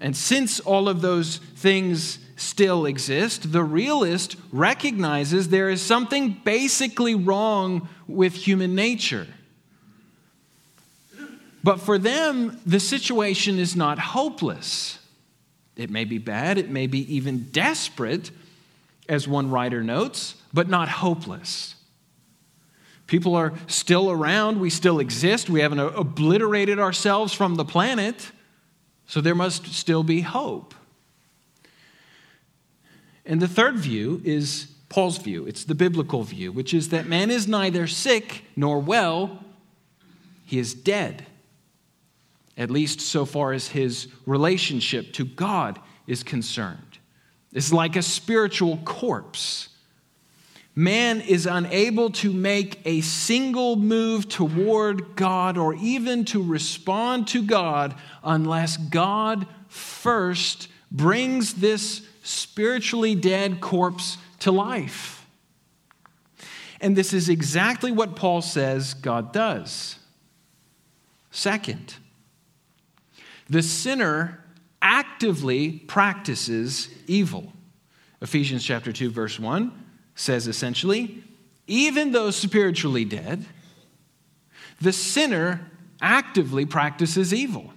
And 0.00 0.16
since 0.16 0.60
all 0.60 0.88
of 0.88 1.00
those 1.00 1.38
things 1.38 2.18
still 2.36 2.86
exist, 2.86 3.52
the 3.52 3.62
realist 3.62 4.36
recognizes 4.52 5.48
there 5.48 5.70
is 5.70 5.80
something 5.80 6.40
basically 6.44 7.14
wrong 7.14 7.88
with 8.06 8.34
human 8.34 8.74
nature. 8.74 9.26
But 11.62 11.80
for 11.80 11.96
them, 11.96 12.60
the 12.66 12.80
situation 12.80 13.58
is 13.58 13.74
not 13.74 13.98
hopeless. 13.98 14.98
It 15.76 15.90
may 15.90 16.04
be 16.04 16.18
bad, 16.18 16.58
it 16.58 16.70
may 16.70 16.86
be 16.86 17.14
even 17.14 17.44
desperate, 17.50 18.30
as 19.08 19.28
one 19.28 19.50
writer 19.50 19.82
notes, 19.82 20.34
but 20.52 20.68
not 20.68 20.88
hopeless. 20.88 21.74
People 23.06 23.34
are 23.34 23.52
still 23.66 24.10
around, 24.10 24.60
we 24.60 24.70
still 24.70 24.98
exist, 24.98 25.50
we 25.50 25.60
haven't 25.60 25.80
obliterated 25.80 26.78
ourselves 26.78 27.32
from 27.34 27.56
the 27.56 27.64
planet, 27.64 28.30
so 29.06 29.20
there 29.20 29.34
must 29.34 29.66
still 29.74 30.02
be 30.02 30.22
hope. 30.22 30.74
And 33.26 33.40
the 33.40 33.48
third 33.48 33.76
view 33.76 34.20
is 34.24 34.68
Paul's 34.88 35.18
view. 35.18 35.46
It's 35.46 35.64
the 35.64 35.74
biblical 35.74 36.22
view, 36.22 36.52
which 36.52 36.74
is 36.74 36.90
that 36.90 37.06
man 37.06 37.30
is 37.30 37.48
neither 37.48 37.86
sick 37.86 38.44
nor 38.54 38.78
well, 38.78 39.42
he 40.44 40.58
is 40.58 40.74
dead. 40.74 41.26
At 42.56 42.70
least 42.70 43.00
so 43.00 43.24
far 43.24 43.52
as 43.52 43.68
his 43.68 44.08
relationship 44.26 45.12
to 45.14 45.24
God 45.24 45.80
is 46.06 46.22
concerned. 46.22 46.98
It's 47.52 47.72
like 47.72 47.96
a 47.96 48.02
spiritual 48.02 48.76
corpse. 48.84 49.70
Man 50.76 51.20
is 51.20 51.46
unable 51.46 52.10
to 52.10 52.32
make 52.32 52.80
a 52.84 53.00
single 53.00 53.76
move 53.76 54.28
toward 54.28 55.14
God 55.14 55.56
or 55.56 55.74
even 55.74 56.24
to 56.26 56.42
respond 56.42 57.28
to 57.28 57.42
God 57.42 57.94
unless 58.24 58.76
God 58.76 59.46
first 59.68 60.68
brings 60.90 61.54
this 61.54 62.02
spiritually 62.22 63.14
dead 63.14 63.60
corpse 63.60 64.18
to 64.40 64.50
life. 64.50 65.26
And 66.80 66.96
this 66.96 67.12
is 67.12 67.28
exactly 67.28 67.90
what 67.92 68.16
Paul 68.16 68.42
says 68.42 68.94
God 68.94 69.32
does. 69.32 69.96
Second, 71.30 71.96
the 73.48 73.62
sinner 73.62 74.44
actively 74.80 75.78
practices 75.78 76.88
evil. 77.06 77.52
Ephesians 78.20 78.64
chapter 78.64 78.92
2 78.92 79.10
verse 79.10 79.38
1 79.38 79.72
says 80.14 80.46
essentially, 80.46 81.24
even 81.66 82.12
though 82.12 82.30
spiritually 82.30 83.04
dead, 83.04 83.44
the 84.80 84.92
sinner 84.92 85.70
actively 86.00 86.66
practices 86.66 87.32
evil. 87.32 87.72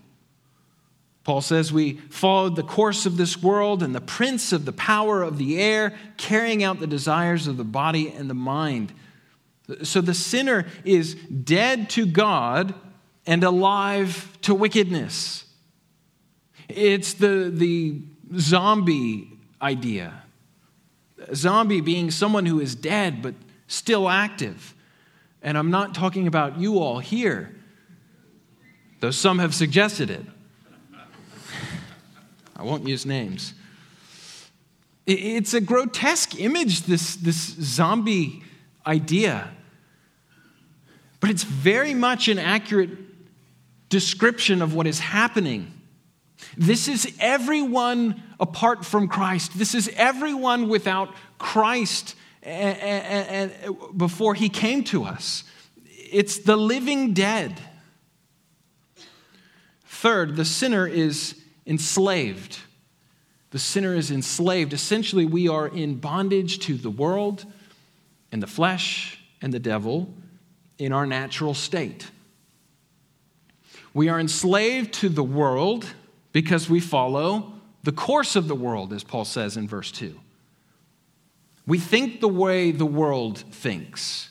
Paul 1.27 1.41
says 1.41 1.73
we 1.73 1.95
followed 2.09 2.55
the 2.55 2.63
course 2.63 3.05
of 3.05 3.17
this 3.17 3.43
world 3.43 3.83
and 3.83 3.93
the 3.93 3.99
prince 3.99 4.53
of 4.53 4.63
the 4.63 4.71
power 4.71 5.23
of 5.23 5.37
the 5.37 5.61
air, 5.61 5.93
carrying 6.15 6.63
out 6.63 6.79
the 6.79 6.87
desires 6.87 7.47
of 7.47 7.57
the 7.57 7.65
body 7.65 8.09
and 8.09 8.29
the 8.29 8.33
mind. 8.33 8.93
So 9.83 9.99
the 9.99 10.13
sinner 10.13 10.67
is 10.85 11.15
dead 11.15 11.89
to 11.89 12.05
God 12.05 12.73
and 13.25 13.43
alive 13.43 14.37
to 14.43 14.55
wickedness. 14.55 15.43
It's 16.69 17.15
the, 17.15 17.51
the 17.53 18.03
zombie 18.37 19.29
idea. 19.61 20.23
A 21.27 21.35
zombie 21.35 21.81
being 21.81 22.09
someone 22.09 22.45
who 22.45 22.61
is 22.61 22.73
dead 22.73 23.21
but 23.21 23.35
still 23.67 24.07
active. 24.07 24.73
And 25.41 25.57
I'm 25.57 25.71
not 25.71 25.93
talking 25.93 26.25
about 26.25 26.57
you 26.57 26.79
all 26.79 26.99
here, 26.99 27.53
though 29.01 29.11
some 29.11 29.39
have 29.39 29.53
suggested 29.53 30.09
it. 30.09 30.23
I 32.57 32.63
won't 32.63 32.87
use 32.87 33.05
names. 33.05 33.53
It's 35.05 35.53
a 35.53 35.61
grotesque 35.61 36.39
image, 36.39 36.81
this, 36.81 37.15
this 37.15 37.37
zombie 37.37 38.43
idea. 38.85 39.49
But 41.19 41.29
it's 41.29 41.43
very 41.43 41.93
much 41.93 42.27
an 42.27 42.39
accurate 42.39 42.89
description 43.89 44.61
of 44.61 44.73
what 44.73 44.87
is 44.87 44.99
happening. 44.99 45.71
This 46.57 46.87
is 46.87 47.15
everyone 47.19 48.21
apart 48.39 48.85
from 48.85 49.07
Christ. 49.07 49.57
This 49.57 49.73
is 49.73 49.89
everyone 49.95 50.67
without 50.67 51.13
Christ 51.37 52.15
before 53.95 54.33
he 54.33 54.49
came 54.49 54.83
to 54.85 55.03
us. 55.03 55.43
It's 55.85 56.39
the 56.39 56.55
living 56.55 57.13
dead. 57.13 57.59
Third, 59.85 60.35
the 60.35 60.45
sinner 60.45 60.87
is 60.87 61.41
enslaved. 61.67 62.59
The 63.51 63.59
sinner 63.59 63.93
is 63.93 64.09
enslaved. 64.09 64.73
Essentially, 64.73 65.25
we 65.25 65.47
are 65.47 65.67
in 65.67 65.95
bondage 65.95 66.59
to 66.59 66.75
the 66.75 66.89
world 66.89 67.45
and 68.31 68.41
the 68.41 68.47
flesh 68.47 69.19
and 69.41 69.53
the 69.53 69.59
devil 69.59 70.13
in 70.77 70.91
our 70.91 71.05
natural 71.05 71.53
state. 71.53 72.09
We 73.93 74.09
are 74.09 74.19
enslaved 74.19 74.93
to 74.95 75.09
the 75.09 75.23
world 75.23 75.85
because 76.31 76.69
we 76.69 76.79
follow 76.79 77.53
the 77.83 77.91
course 77.91 78.35
of 78.35 78.47
the 78.47 78.55
world, 78.55 78.93
as 78.93 79.03
Paul 79.03 79.25
says 79.25 79.57
in 79.57 79.67
verse 79.67 79.91
2. 79.91 80.19
We 81.65 81.79
think 81.79 82.21
the 82.21 82.27
way 82.27 82.71
the 82.71 82.85
world 82.85 83.39
thinks, 83.39 84.29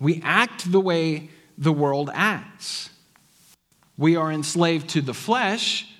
we 0.00 0.20
act 0.22 0.70
the 0.70 0.80
way 0.80 1.30
the 1.56 1.72
world 1.72 2.10
acts. 2.14 2.90
We 3.96 4.14
are 4.14 4.30
enslaved 4.30 4.90
to 4.90 5.00
the 5.00 5.12
flesh 5.12 5.92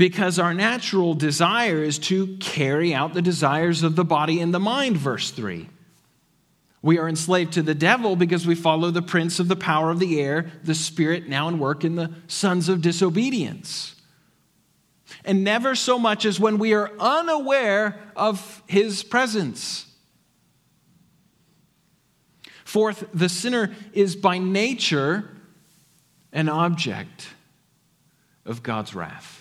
because 0.00 0.38
our 0.38 0.54
natural 0.54 1.12
desire 1.12 1.82
is 1.82 1.98
to 1.98 2.38
carry 2.38 2.94
out 2.94 3.12
the 3.12 3.20
desires 3.20 3.82
of 3.82 3.96
the 3.96 4.04
body 4.04 4.40
and 4.40 4.54
the 4.54 4.58
mind, 4.58 4.96
verse 4.96 5.30
3. 5.30 5.68
We 6.80 6.98
are 6.98 7.06
enslaved 7.06 7.52
to 7.52 7.62
the 7.62 7.74
devil 7.74 8.16
because 8.16 8.46
we 8.46 8.54
follow 8.54 8.90
the 8.90 9.02
prince 9.02 9.40
of 9.40 9.48
the 9.48 9.56
power 9.56 9.90
of 9.90 9.98
the 9.98 10.18
air, 10.18 10.50
the 10.64 10.74
spirit 10.74 11.28
now 11.28 11.48
in 11.48 11.58
work 11.58 11.84
in 11.84 11.96
the 11.96 12.14
sons 12.28 12.70
of 12.70 12.80
disobedience. 12.80 13.94
And 15.22 15.44
never 15.44 15.74
so 15.74 15.98
much 15.98 16.24
as 16.24 16.40
when 16.40 16.56
we 16.56 16.72
are 16.72 16.90
unaware 16.98 18.00
of 18.16 18.62
his 18.66 19.02
presence. 19.02 19.84
Fourth, 22.64 23.04
the 23.12 23.28
sinner 23.28 23.74
is 23.92 24.16
by 24.16 24.38
nature 24.38 25.28
an 26.32 26.48
object 26.48 27.28
of 28.46 28.62
God's 28.62 28.94
wrath 28.94 29.39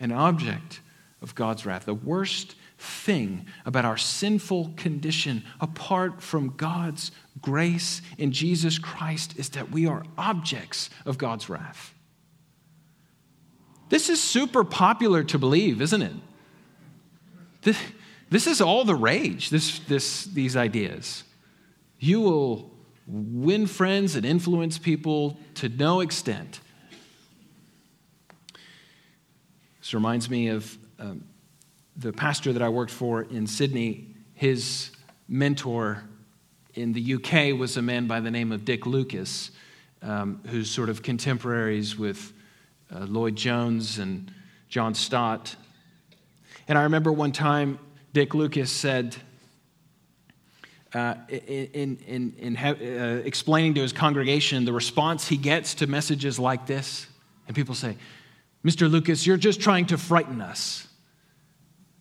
an 0.00 0.12
object 0.12 0.80
of 1.20 1.34
God's 1.34 1.66
wrath. 1.66 1.84
The 1.84 1.94
worst 1.94 2.54
thing 2.78 3.46
about 3.66 3.84
our 3.84 3.96
sinful 3.96 4.74
condition 4.76 5.42
apart 5.60 6.22
from 6.22 6.54
God's 6.56 7.10
grace 7.40 8.00
in 8.16 8.32
Jesus 8.32 8.78
Christ 8.78 9.36
is 9.36 9.48
that 9.50 9.70
we 9.70 9.86
are 9.86 10.04
objects 10.16 10.90
of 11.04 11.18
God's 11.18 11.48
wrath. 11.48 11.92
This 13.88 14.08
is 14.08 14.22
super 14.22 14.64
popular 14.64 15.24
to 15.24 15.38
believe, 15.38 15.80
isn't 15.80 16.02
it? 16.02 16.12
This, 17.62 17.78
this 18.30 18.46
is 18.46 18.60
all 18.60 18.84
the 18.84 18.94
rage, 18.94 19.50
this, 19.50 19.80
this, 19.80 20.24
these 20.24 20.56
ideas. 20.56 21.24
You 21.98 22.20
will 22.20 22.70
win 23.06 23.66
friends 23.66 24.14
and 24.14 24.24
influence 24.24 24.78
people 24.78 25.38
to 25.54 25.68
no 25.68 26.00
extent 26.00 26.60
This 29.88 29.94
reminds 29.94 30.28
me 30.28 30.48
of 30.48 30.76
um, 30.98 31.24
the 31.96 32.12
pastor 32.12 32.52
that 32.52 32.60
I 32.60 32.68
worked 32.68 32.90
for 32.90 33.22
in 33.22 33.46
Sydney. 33.46 34.08
His 34.34 34.90
mentor 35.28 36.04
in 36.74 36.92
the 36.92 37.14
UK 37.14 37.58
was 37.58 37.78
a 37.78 37.80
man 37.80 38.06
by 38.06 38.20
the 38.20 38.30
name 38.30 38.52
of 38.52 38.66
Dick 38.66 38.84
Lucas, 38.84 39.50
um, 40.02 40.42
who's 40.48 40.70
sort 40.70 40.90
of 40.90 41.02
contemporaries 41.02 41.96
with 41.96 42.34
uh, 42.94 43.06
Lloyd 43.06 43.34
Jones 43.34 43.98
and 43.98 44.30
John 44.68 44.92
Stott. 44.92 45.56
And 46.68 46.76
I 46.76 46.82
remember 46.82 47.10
one 47.10 47.32
time 47.32 47.78
Dick 48.12 48.34
Lucas 48.34 48.70
said, 48.70 49.16
uh, 50.92 51.14
in, 51.30 51.96
in, 52.06 52.34
in 52.36 52.56
uh, 52.58 53.22
explaining 53.24 53.72
to 53.76 53.80
his 53.80 53.94
congregation 53.94 54.66
the 54.66 54.72
response 54.74 55.28
he 55.28 55.38
gets 55.38 55.72
to 55.76 55.86
messages 55.86 56.38
like 56.38 56.66
this, 56.66 57.06
and 57.46 57.56
people 57.56 57.74
say, 57.74 57.96
Mr. 58.64 58.90
Lucas, 58.90 59.26
you're 59.26 59.36
just 59.36 59.60
trying 59.60 59.86
to 59.86 59.98
frighten 59.98 60.40
us. 60.40 60.88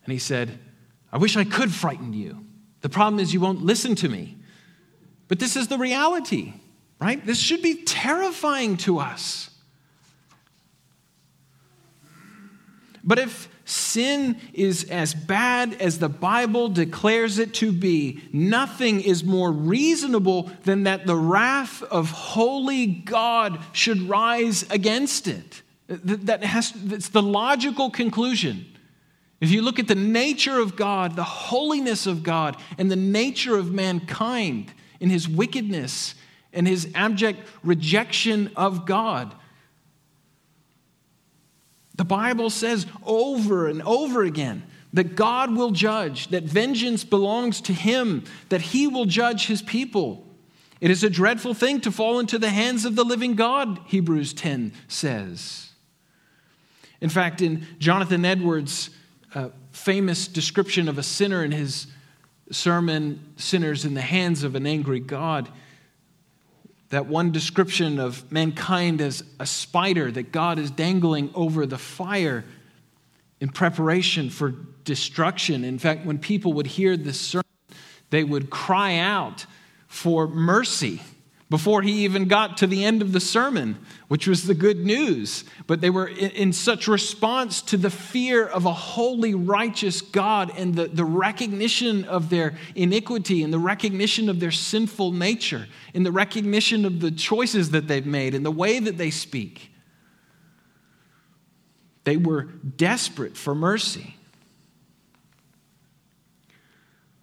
And 0.03 0.11
he 0.11 0.19
said, 0.19 0.59
I 1.11 1.17
wish 1.17 1.37
I 1.37 1.43
could 1.43 1.71
frighten 1.73 2.13
you. 2.13 2.45
The 2.81 2.89
problem 2.89 3.19
is 3.19 3.33
you 3.33 3.39
won't 3.39 3.63
listen 3.63 3.95
to 3.95 4.09
me. 4.09 4.37
But 5.27 5.39
this 5.39 5.55
is 5.55 5.67
the 5.67 5.77
reality, 5.77 6.53
right? 6.99 7.23
This 7.25 7.39
should 7.39 7.61
be 7.61 7.83
terrifying 7.83 8.77
to 8.77 8.99
us. 8.99 9.49
But 13.03 13.19
if 13.19 13.49
sin 13.63 14.39
is 14.53 14.85
as 14.89 15.13
bad 15.13 15.73
as 15.75 15.99
the 15.99 16.09
Bible 16.09 16.69
declares 16.69 17.39
it 17.39 17.53
to 17.55 17.71
be, 17.71 18.21
nothing 18.33 19.01
is 19.01 19.23
more 19.23 19.51
reasonable 19.51 20.51
than 20.63 20.83
that 20.83 21.05
the 21.05 21.15
wrath 21.15 21.83
of 21.83 22.11
holy 22.11 22.85
God 22.85 23.59
should 23.71 24.09
rise 24.09 24.65
against 24.69 25.27
it. 25.27 25.61
That 25.87 26.43
has, 26.43 26.71
that's 26.71 27.09
the 27.09 27.21
logical 27.21 27.89
conclusion. 27.89 28.65
If 29.39 29.51
you 29.51 29.61
look 29.61 29.79
at 29.79 29.87
the 29.87 29.95
nature 29.95 30.59
of 30.59 30.75
God, 30.75 31.15
the 31.15 31.23
holiness 31.23 32.07
of 32.07 32.23
God, 32.23 32.57
and 32.77 32.91
the 32.91 32.95
nature 32.95 33.55
of 33.57 33.71
mankind 33.71 34.73
in 34.99 35.09
his 35.09 35.29
wickedness 35.29 36.15
and 36.51 36.67
his 36.67 36.89
abject 36.95 37.47
rejection 37.63 38.51
of 38.55 38.85
God, 38.85 39.33
the 41.95 42.05
Bible 42.05 42.49
says 42.49 42.85
over 43.05 43.67
and 43.67 43.81
over 43.83 44.23
again 44.23 44.63
that 44.93 45.15
God 45.15 45.55
will 45.55 45.71
judge, 45.71 46.29
that 46.29 46.43
vengeance 46.43 47.03
belongs 47.03 47.61
to 47.61 47.73
him, 47.73 48.23
that 48.49 48.61
he 48.61 48.87
will 48.87 49.05
judge 49.05 49.47
his 49.47 49.61
people. 49.61 50.25
It 50.79 50.91
is 50.91 51.03
a 51.03 51.09
dreadful 51.09 51.53
thing 51.53 51.81
to 51.81 51.91
fall 51.91 52.19
into 52.19 52.37
the 52.37 52.49
hands 52.49 52.85
of 52.85 52.95
the 52.95 53.03
living 53.03 53.35
God, 53.35 53.79
Hebrews 53.85 54.33
10 54.33 54.73
says. 54.87 55.66
In 57.01 57.09
fact, 57.09 57.41
in 57.41 57.65
Jonathan 57.79 58.25
Edwards' 58.25 58.89
uh, 59.35 59.49
famous 59.71 60.27
description 60.27 60.87
of 60.89 60.97
a 60.97 61.03
sinner 61.03 61.43
in 61.43 61.51
his 61.51 61.87
sermon, 62.51 63.33
Sinners 63.35 63.85
in 63.85 63.93
the 63.93 64.01
Hands 64.01 64.43
of 64.43 64.55
an 64.55 64.65
Angry 64.65 64.99
God, 64.99 65.49
that 66.89 67.05
one 67.07 67.31
description 67.31 67.99
of 67.99 68.31
mankind 68.31 69.01
as 69.01 69.23
a 69.39 69.45
spider 69.45 70.09
that 70.11 70.31
God 70.31 70.57
is 70.57 70.71
dangling 70.71 71.29
over 71.35 71.65
the 71.65 71.77
fire 71.77 72.45
in 73.39 73.49
preparation 73.49 74.29
for 74.29 74.55
destruction. 74.83 75.63
In 75.63 75.77
fact, 75.77 76.05
when 76.05 76.17
people 76.17 76.53
would 76.53 76.67
hear 76.67 76.95
this 76.95 77.19
sermon, 77.19 77.43
they 78.09 78.23
would 78.23 78.49
cry 78.49 78.97
out 78.97 79.45
for 79.87 80.27
mercy 80.27 81.01
before 81.49 81.81
he 81.81 82.03
even 82.03 82.27
got 82.27 82.57
to 82.57 82.67
the 82.67 82.83
end 82.83 83.01
of 83.01 83.13
the 83.13 83.21
sermon, 83.21 83.77
which 84.09 84.27
was 84.27 84.45
the 84.45 84.53
good 84.53 84.85
news. 84.85 85.45
But 85.65 85.79
they 85.79 85.89
were 85.89 86.07
in, 86.07 86.51
such 86.51 86.89
response 86.89 87.61
to 87.63 87.77
the 87.77 87.89
fear 87.89 88.45
of 88.45 88.65
a 88.65 88.73
holy, 88.73 89.33
righteous 89.33 90.01
God 90.01 90.51
and 90.57 90.75
the, 90.75 90.87
the 90.87 91.05
recognition 91.05 92.03
of 92.03 92.29
their 92.29 92.57
iniquity 92.75 93.43
and 93.43 93.53
the 93.53 93.59
recognition 93.59 94.27
of 94.27 94.41
their 94.41 94.51
sinful 94.51 95.13
nature 95.13 95.67
and 95.93 96.05
the 96.05 96.11
recognition 96.11 96.83
of 96.83 96.99
the 96.99 97.11
choices 97.11 97.71
that 97.71 97.87
they've 97.87 98.05
made 98.05 98.35
and 98.35 98.45
the 98.45 98.51
way 98.51 98.79
that 98.79 98.97
they 98.97 99.09
speak. 99.09 99.71
They 102.03 102.17
were 102.17 102.43
desperate 102.43 103.37
for 103.37 103.55
mercy. 103.55 104.16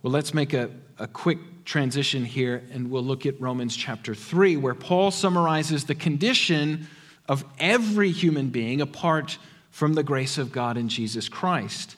Well, 0.04 0.12
let's 0.12 0.34
make 0.34 0.52
a, 0.52 0.68
a 0.98 1.06
quick 1.06 1.64
transition 1.64 2.26
here 2.26 2.62
and 2.70 2.90
we'll 2.90 3.02
look 3.02 3.24
at 3.24 3.40
Romans 3.40 3.74
chapter 3.74 4.14
3, 4.14 4.58
where 4.58 4.74
Paul 4.74 5.10
summarizes 5.10 5.84
the 5.84 5.94
condition 5.94 6.88
of 7.26 7.42
every 7.58 8.10
human 8.10 8.50
being 8.50 8.82
apart 8.82 9.38
from 9.70 9.94
the 9.94 10.02
grace 10.02 10.36
of 10.36 10.52
God 10.52 10.76
in 10.76 10.90
Jesus 10.90 11.30
Christ. 11.30 11.96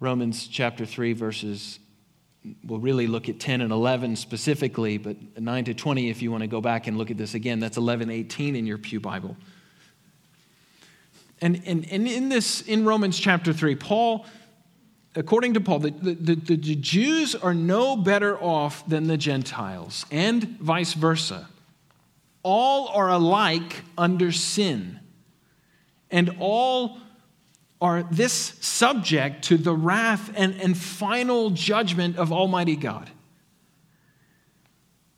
Romans 0.00 0.46
chapter 0.46 0.86
3, 0.86 1.12
verses, 1.12 1.78
we'll 2.64 2.80
really 2.80 3.06
look 3.06 3.28
at 3.28 3.38
10 3.38 3.60
and 3.60 3.70
11 3.70 4.16
specifically, 4.16 4.96
but 4.96 5.38
9 5.38 5.64
to 5.66 5.74
20, 5.74 6.08
if 6.08 6.22
you 6.22 6.30
want 6.30 6.40
to 6.40 6.48
go 6.48 6.62
back 6.62 6.86
and 6.86 6.96
look 6.96 7.10
at 7.10 7.18
this 7.18 7.34
again, 7.34 7.60
that's 7.60 7.76
11, 7.76 8.08
18 8.08 8.56
in 8.56 8.64
your 8.64 8.78
Pew 8.78 8.98
Bible. 8.98 9.36
And, 11.42 11.60
and, 11.66 11.86
and 11.92 12.08
in 12.08 12.30
this, 12.30 12.62
in 12.62 12.86
Romans 12.86 13.18
chapter 13.18 13.52
3, 13.52 13.76
Paul 13.76 14.24
according 15.18 15.54
to 15.54 15.60
Paul, 15.60 15.80
the, 15.80 15.90
the, 15.90 16.34
the, 16.36 16.56
Jews 16.56 17.34
are 17.34 17.52
no 17.52 17.96
better 17.96 18.38
off 18.40 18.88
than 18.88 19.08
the 19.08 19.16
Gentiles, 19.16 20.06
and 20.12 20.44
vice 20.60 20.94
versa. 20.94 21.48
All 22.44 22.88
are 22.88 23.10
alike 23.10 23.82
under 23.98 24.30
sin, 24.30 25.00
and 26.10 26.36
all 26.38 26.98
are 27.80 28.04
this 28.04 28.32
subject 28.32 29.42
to 29.44 29.56
the 29.56 29.74
wrath 29.74 30.32
and, 30.36 30.54
and 30.60 30.78
final 30.78 31.50
judgment 31.50 32.16
of 32.16 32.32
Almighty 32.32 32.76
God. 32.76 33.10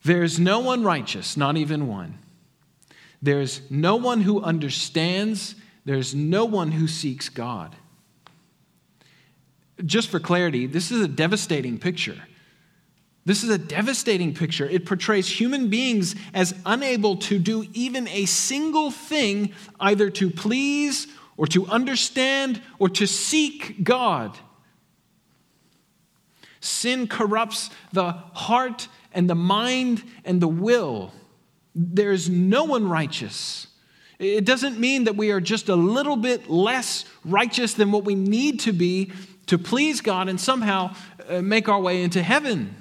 There's 0.03 0.41
no 0.41 0.61
one 0.61 0.83
righteous, 0.83 1.37
not 1.37 1.59
even 1.59 1.87
one. 1.87 2.19
There's 3.21 3.61
no 3.71 3.97
one 3.97 4.23
who 4.23 4.41
understands, 4.41 5.57
there's 5.85 6.15
no 6.15 6.47
one 6.47 6.73
who 6.73 6.89
seeks 6.89 7.29
God 7.29 7.77
just 9.85 10.09
for 10.09 10.21
clarity, 10.21 10.67
this 10.67 10.91
is 10.91 11.01
a 11.01 11.09
devastating 11.09 11.79
picture. 11.79 12.17
This 13.25 13.45
is 13.45 13.51
a 13.51 13.59
devastating 13.59 14.35
picture. 14.35 14.67
It 14.67 14.87
portrays 14.87 15.29
human 15.29 15.69
beings 15.69 16.15
as 16.33 16.55
unable 16.65 17.17
to 17.19 17.39
do 17.39 17.67
even 17.75 18.09
a 18.09 18.25
single 18.25 18.91
thing, 18.91 19.53
either 19.79 20.11
to 20.11 20.31
please 20.31 21.07
or 21.37 21.47
to 21.49 21.67
understand 21.67 22.63
or 22.79 22.89
to 22.89 23.07
seek 23.07 23.85
God. 23.85 24.39
Sin 26.61 27.07
corrupts 27.07 27.71
the 27.93 28.13
heart 28.13 28.89
and 29.13 29.29
the 29.29 29.35
mind 29.35 30.03
and 30.25 30.41
the 30.41 30.49
will. 30.49 31.13
There 31.75 32.13
is 32.13 32.29
no 32.29 32.65
one 32.65 32.89
righteous. 32.89 33.67
It 34.19 34.45
doesn't 34.45 34.79
mean 34.79 35.05
that 35.05 35.17
we 35.17 35.31
are 35.31 35.41
just 35.41 35.71
a 35.71 35.77
little 35.77 36.17
bit 36.17 36.51
less 36.51 37.07
righteous 37.25 37.73
than 37.73 37.91
what 37.91 38.05
we 38.05 38.15
need 38.15 38.61
to 38.61 38.73
be 38.73 39.13
to 39.51 39.59
please 39.59 40.01
God 40.01 40.29
and 40.29 40.41
somehow 40.41 40.95
uh, 41.29 41.43
make 41.43 41.69
our 41.69 41.81
way 41.81 42.05
into 42.05 42.23
heaven. 42.23 42.73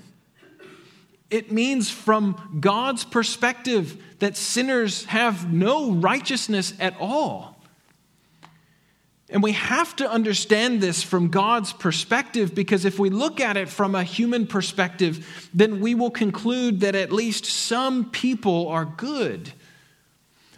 It 1.31 1.51
means 1.51 1.89
from 1.89 2.59
God's 2.59 3.03
perspective 3.03 3.99
that 4.19 4.37
sinners 4.37 5.05
have 5.05 5.51
no 5.51 5.91
righteousness 5.91 6.75
at 6.79 6.95
all. 6.99 7.59
And 9.31 9.41
we 9.41 9.53
have 9.53 9.95
to 9.95 10.07
understand 10.07 10.79
this 10.79 11.01
from 11.01 11.29
God's 11.29 11.73
perspective 11.73 12.53
because 12.53 12.85
if 12.85 12.99
we 12.99 13.09
look 13.09 13.39
at 13.39 13.57
it 13.57 13.67
from 13.67 13.95
a 13.95 14.03
human 14.03 14.45
perspective, 14.45 15.49
then 15.51 15.79
we 15.79 15.95
will 15.95 16.11
conclude 16.11 16.81
that 16.81 16.93
at 16.93 17.11
least 17.11 17.45
some 17.45 18.11
people 18.11 18.67
are 18.67 18.85
good 18.85 19.53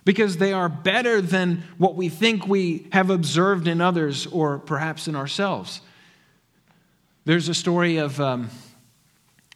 because 0.03 0.37
they 0.37 0.51
are 0.51 0.67
better 0.67 1.21
than 1.21 1.63
what 1.77 1.95
we 1.95 2.09
think 2.09 2.47
we 2.47 2.89
have 2.91 3.09
observed 3.09 3.65
in 3.65 3.79
others 3.79 4.27
or 4.27 4.59
perhaps 4.59 5.07
in 5.07 5.15
ourselves. 5.15 5.79
There's 7.23 7.49
a 7.49 7.53
story 7.53 7.97
of 7.97 8.19
um, 8.19 8.49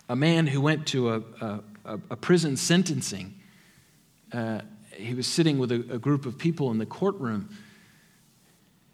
a 0.08 0.16
man 0.16 0.46
who 0.46 0.62
went 0.62 0.86
to 0.88 1.16
a, 1.16 1.22
a, 1.42 2.00
a 2.12 2.16
prison 2.16 2.58
sentencing. 2.58 3.34
Uh, 4.32 4.62
he 4.92 5.16
was 5.16 5.26
sitting 5.26 5.58
with 5.58 5.72
a, 5.72 5.84
a, 5.94 5.98
group 5.98 6.28
of 6.28 6.38
people 6.38 6.70
in 6.70 6.78
the 6.78 6.86
courtroom, 6.86 7.50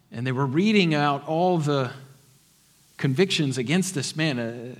and 0.09 0.25
they 0.25 0.31
were 0.31 0.45
reading 0.45 0.93
out 0.93 1.27
all 1.27 1.57
the 1.57 1.91
convictions 2.95 3.57
against 3.57 3.93
this 3.93 4.15
man. 4.15 4.39
Uh, 4.39 4.75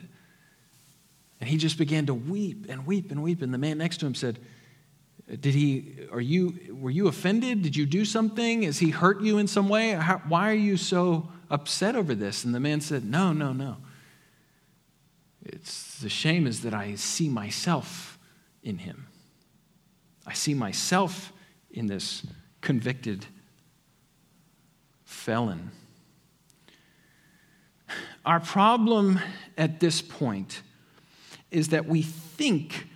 and 1.42 1.50
he 1.50 1.58
just 1.58 1.78
began 1.78 2.06
to 2.06 2.14
weep 2.14 2.68
and 2.70 2.88
weep 2.88 3.12
and 3.12 3.22
weep. 3.22 3.42
And 3.42 3.54
the 3.54 3.58
man 3.58 3.78
next 3.80 3.98
to 3.98 4.06
him 4.06 4.16
said, 4.16 4.40
did 5.28 5.54
he, 5.54 5.96
are 6.14 6.22
you, 6.22 6.78
were 6.80 6.92
you 6.92 7.10
offended? 7.10 7.62
Did 7.62 7.76
you 7.76 7.86
do 7.86 8.06
something? 8.06 8.62
Has 8.62 8.80
he 8.80 8.92
hurt 8.92 9.22
you 9.22 9.38
in 9.38 9.48
some 9.48 9.68
way? 9.68 9.92
How, 9.92 10.20
why 10.30 10.50
are 10.50 10.54
you 10.54 10.78
so 10.78 11.30
upset 11.52 11.96
over 11.96 12.16
this? 12.16 12.44
And 12.44 12.56
the 12.56 12.60
man 12.60 12.82
said, 12.82 13.06
No, 13.06 13.32
no, 13.34 13.54
no. 13.54 13.78
It's 15.44 16.00
the 16.00 16.10
shame 16.10 16.48
is 16.48 16.62
that 16.62 16.74
I 16.74 16.96
see 16.96 17.30
myself 17.30 18.18
in 18.64 18.80
him. 18.80 19.08
I 20.26 20.34
see 20.34 20.54
myself 20.54 21.34
in 21.72 21.88
this 21.88 22.26
convicted 22.62 23.26
felon. 25.04 25.72
Our 28.26 28.40
problem 28.40 29.20
at 29.58 29.80
this 29.80 30.02
point 30.02 30.62
is 31.50 31.70
that 31.70 31.88
we 31.88 32.04
think 32.04 32.88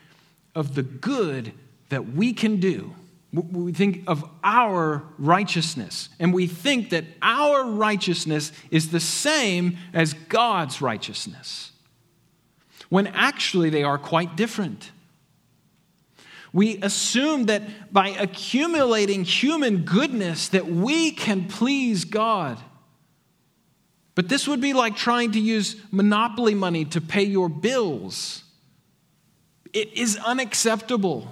of 0.53 0.75
the 0.75 0.83
good 0.83 1.51
that 1.89 2.13
we 2.13 2.31
can 2.31 2.59
do 2.59 2.93
we 3.35 3.71
think 3.71 4.03
of 4.07 4.23
our 4.43 5.03
righteousness, 5.17 6.09
and 6.19 6.33
we 6.33 6.47
think 6.47 6.91
that 6.91 7.05
our 7.21 7.65
righteousness 7.65 8.51
is 8.71 8.89
the 8.89 8.99
same 8.99 9.77
as 9.93 10.13
God's 10.13 10.81
righteousness, 10.81 11.71
when 12.89 13.07
actually 13.07 13.69
they 13.69 13.83
are 13.83 13.97
quite 13.97 14.35
different. 14.35 14.91
We 16.53 16.77
assume 16.81 17.47
that 17.47 17.91
by 17.91 18.09
accumulating 18.09 19.25
human 19.25 19.83
goodness 19.83 20.47
that 20.49 20.67
we 20.67 21.11
can 21.11 21.47
please 21.49 22.05
God. 22.05 22.57
But 24.13 24.29
this 24.29 24.47
would 24.47 24.61
be 24.61 24.71
like 24.71 24.95
trying 24.95 25.33
to 25.33 25.39
use 25.41 25.75
monopoly 25.91 26.55
money 26.55 26.85
to 26.85 27.01
pay 27.01 27.23
your 27.23 27.49
bills. 27.49 28.43
It 29.73 29.97
is 29.97 30.17
unacceptable. 30.25 31.27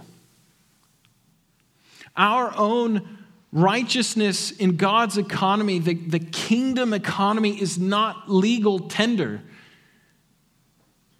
Our 2.15 2.54
own 2.56 3.19
righteousness 3.52 4.52
in 4.52 4.78
God's 4.78 5.17
economy, 5.17 5.80
the, 5.80 5.93
the 5.93 6.19
kingdom 6.19 6.93
economy, 6.93 7.62
is 7.62 7.78
not 7.78 8.30
legal 8.30 8.80
tender. 8.80 9.41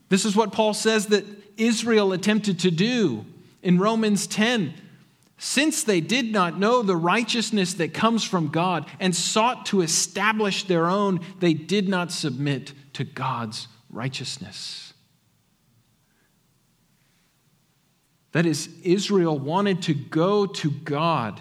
This 0.10 0.26
is 0.26 0.36
what 0.36 0.52
Paul 0.52 0.74
says 0.74 1.08
that 1.08 1.26
Israel 1.58 2.12
attempted 2.14 2.60
to 2.60 2.72
do 2.72 3.26
in 3.62 3.78
Romans 3.78 4.28
10. 4.28 4.74
Since 5.38 5.84
they 5.84 6.02
did 6.02 6.32
not 6.32 6.58
know 6.58 6.82
the 6.82 6.96
righteousness 6.96 7.74
that 7.76 7.94
comes 7.94 8.24
from 8.24 8.48
God 8.48 8.90
and 9.00 9.16
sought 9.16 9.66
to 9.68 9.82
establish 9.82 10.64
their 10.64 10.88
own, 10.88 11.20
they 11.40 11.54
did 11.54 11.90
not 11.90 12.12
submit 12.12 12.74
to 12.94 13.04
God's 13.04 13.68
righteousness. 13.90 14.83
That 18.34 18.46
is, 18.46 18.70
Israel 18.84 19.40
wanted 19.40 19.84
to 19.84 19.94
go 19.94 20.46
to 20.46 20.70
God. 20.70 21.40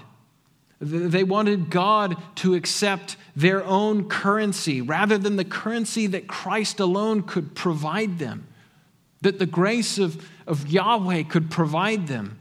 They 0.81 1.24
wanted 1.24 1.70
God 1.70 2.16
to 2.37 2.55
accept 2.55 3.16
their 3.35 3.64
own 3.64 4.09
currency 4.09 4.83
rather 4.83 5.16
than 5.16 5.37
the 5.37 5.44
currency 5.44 6.07
that 6.09 6.28
Christ 6.28 6.81
alone 6.81 7.22
could 7.22 7.55
provide 7.55 8.18
them, 8.18 8.46
that 9.22 9.38
the 9.38 9.46
grace 9.46 9.98
of, 9.98 10.28
of 10.46 10.68
Yahweh 10.68 11.22
could 11.24 11.50
provide 11.50 12.09
them. 12.09 12.38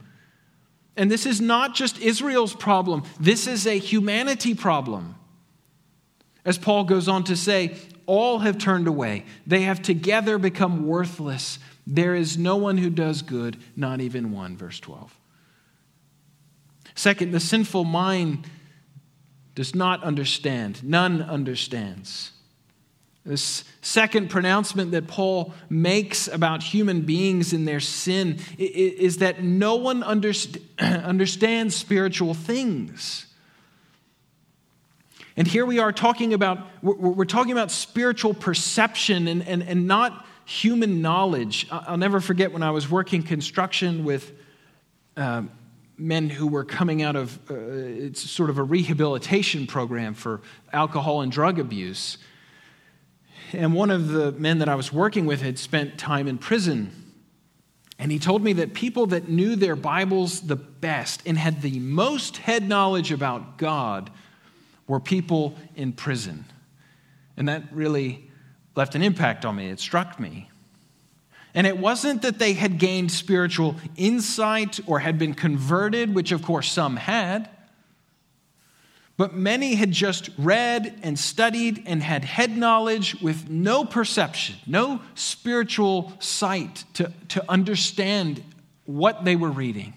And 0.96 1.10
this 1.10 1.24
is 1.24 1.40
not 1.40 1.74
just 1.74 1.98
Israel's 2.00 2.54
problem, 2.54 3.04
this 3.18 3.46
is 3.46 3.66
a 3.66 3.78
humanity 3.78 4.54
problem. 4.54 5.14
As 6.44 6.58
Paul 6.58 6.84
goes 6.84 7.08
on 7.08 7.24
to 7.24 7.36
say, 7.36 7.76
all 8.04 8.40
have 8.40 8.58
turned 8.58 8.88
away. 8.88 9.24
They 9.46 9.62
have 9.62 9.80
together 9.80 10.36
become 10.36 10.86
worthless. 10.86 11.58
There 11.86 12.14
is 12.14 12.38
no 12.38 12.56
one 12.56 12.78
who 12.78 12.90
does 12.90 13.22
good, 13.22 13.56
not 13.76 14.00
even 14.00 14.32
one, 14.32 14.56
verse 14.56 14.78
12. 14.80 15.18
Second, 16.94 17.32
the 17.32 17.40
sinful 17.40 17.84
mind 17.84 18.46
does 19.54 19.74
not 19.74 20.02
understand. 20.04 20.82
None 20.84 21.22
understands. 21.22 22.32
This 23.24 23.64
second 23.82 24.30
pronouncement 24.30 24.90
that 24.92 25.06
Paul 25.06 25.54
makes 25.70 26.26
about 26.26 26.62
human 26.62 27.02
beings 27.02 27.52
and 27.52 27.68
their 27.68 27.78
sin 27.78 28.40
is 28.58 29.18
that 29.18 29.42
no 29.42 29.76
one 29.76 30.02
understands 30.78 31.76
spiritual 31.76 32.34
things. 32.34 33.26
And 35.36 35.46
here 35.46 35.64
we 35.64 35.78
are 35.78 35.92
talking 35.92 36.34
about, 36.34 36.66
we're 36.82 37.24
talking 37.24 37.52
about 37.52 37.70
spiritual 37.70 38.34
perception 38.34 39.28
and, 39.28 39.46
and, 39.46 39.62
and 39.62 39.86
not 39.86 40.26
human 40.44 41.02
knowledge. 41.02 41.66
I'll 41.70 41.96
never 41.96 42.20
forget 42.20 42.52
when 42.52 42.62
I 42.62 42.70
was 42.70 42.90
working 42.90 43.22
construction 43.22 44.04
with 44.04 44.32
uh, 45.16 45.42
men 45.96 46.28
who 46.28 46.46
were 46.46 46.64
coming 46.64 47.02
out 47.02 47.16
of 47.16 47.38
uh, 47.50 47.54
it's 47.54 48.28
sort 48.28 48.50
of 48.50 48.58
a 48.58 48.62
rehabilitation 48.62 49.66
program 49.66 50.14
for 50.14 50.40
alcohol 50.72 51.20
and 51.20 51.30
drug 51.30 51.58
abuse. 51.58 52.18
And 53.52 53.74
one 53.74 53.90
of 53.90 54.08
the 54.08 54.32
men 54.32 54.58
that 54.58 54.68
I 54.68 54.74
was 54.74 54.92
working 54.92 55.26
with 55.26 55.42
had 55.42 55.58
spent 55.58 55.98
time 55.98 56.26
in 56.26 56.38
prison. 56.38 56.90
And 57.98 58.10
he 58.10 58.18
told 58.18 58.42
me 58.42 58.54
that 58.54 58.74
people 58.74 59.06
that 59.08 59.28
knew 59.28 59.54
their 59.54 59.76
Bibles 59.76 60.40
the 60.40 60.56
best 60.56 61.22
and 61.26 61.38
had 61.38 61.62
the 61.62 61.78
most 61.78 62.38
head 62.38 62.66
knowledge 62.66 63.12
about 63.12 63.58
God 63.58 64.10
were 64.88 64.98
people 64.98 65.54
in 65.76 65.92
prison. 65.92 66.46
And 67.36 67.48
that 67.48 67.62
really 67.72 68.31
left 68.74 68.94
an 68.94 69.02
impact 69.02 69.44
on 69.44 69.56
me. 69.56 69.68
It 69.68 69.80
struck 69.80 70.18
me. 70.18 70.48
And 71.54 71.66
it 71.66 71.76
wasn't 71.76 72.22
that 72.22 72.38
they 72.38 72.54
had 72.54 72.78
gained 72.78 73.12
spiritual 73.12 73.76
insight 73.96 74.80
or 74.86 75.00
had 75.00 75.18
been 75.18 75.34
converted, 75.34 76.14
which 76.14 76.32
of 76.32 76.42
course 76.42 76.70
some 76.70 76.96
had. 76.96 77.50
But 79.18 79.34
many 79.34 79.74
had 79.74 79.92
just 79.92 80.30
read 80.38 80.98
and 81.02 81.18
studied 81.18 81.82
and 81.86 82.02
had 82.02 82.24
head 82.24 82.56
knowledge 82.56 83.20
with 83.20 83.50
no 83.50 83.84
perception, 83.84 84.56
no 84.66 85.02
spiritual 85.14 86.12
sight 86.18 86.84
to, 86.94 87.12
to 87.28 87.44
understand 87.50 88.42
what 88.86 89.24
they 89.24 89.36
were 89.36 89.50
reading. 89.50 89.92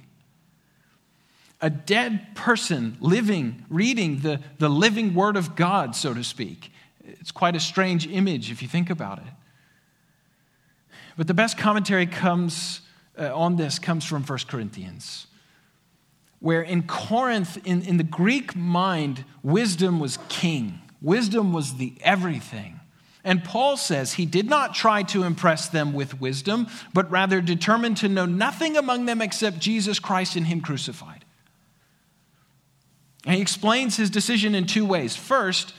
A 1.61 1.69
dead 1.69 2.35
person 2.35 2.97
living, 2.99 3.65
reading 3.69 4.19
the, 4.19 4.41
the 4.59 4.69
living 4.69 5.15
Word 5.15 5.37
of 5.37 5.55
God, 5.55 5.95
so 5.95 6.13
to 6.13 6.23
speak. 6.23 6.71
It's 7.19 7.31
quite 7.31 7.55
a 7.55 7.59
strange 7.59 8.07
image 8.07 8.51
if 8.51 8.61
you 8.61 8.67
think 8.67 8.89
about 8.89 9.19
it. 9.19 9.33
But 11.17 11.27
the 11.27 11.33
best 11.33 11.57
commentary 11.57 12.05
comes 12.05 12.81
uh, 13.17 13.33
on 13.35 13.55
this 13.55 13.79
comes 13.79 14.05
from 14.05 14.23
1 14.23 14.39
Corinthians 14.47 15.27
where 16.45 16.61
in 16.61 16.83
Corinth, 16.83 17.57
in, 17.65 17.81
in 17.81 17.97
the 17.97 18.03
Greek 18.03 18.55
mind, 18.55 19.25
wisdom 19.41 19.99
was 19.99 20.19
king, 20.29 20.79
wisdom 21.01 21.51
was 21.51 21.77
the 21.77 21.93
everything. 22.01 22.79
And 23.23 23.43
Paul 23.43 23.77
says 23.77 24.13
he 24.13 24.27
did 24.27 24.47
not 24.47 24.75
try 24.75 25.01
to 25.01 25.23
impress 25.23 25.67
them 25.67 25.91
with 25.91 26.21
wisdom, 26.21 26.67
but 26.93 27.09
rather 27.09 27.41
determined 27.41 27.97
to 27.97 28.07
know 28.07 28.27
nothing 28.27 28.77
among 28.77 29.05
them 29.05 29.23
except 29.23 29.57
Jesus 29.57 29.97
Christ 29.97 30.35
and 30.35 30.45
Him 30.45 30.61
crucified. 30.61 31.25
And 33.25 33.33
he 33.33 33.41
explains 33.41 33.97
his 33.97 34.11
decision 34.11 34.53
in 34.53 34.67
two 34.67 34.85
ways. 34.85 35.15
First, 35.15 35.73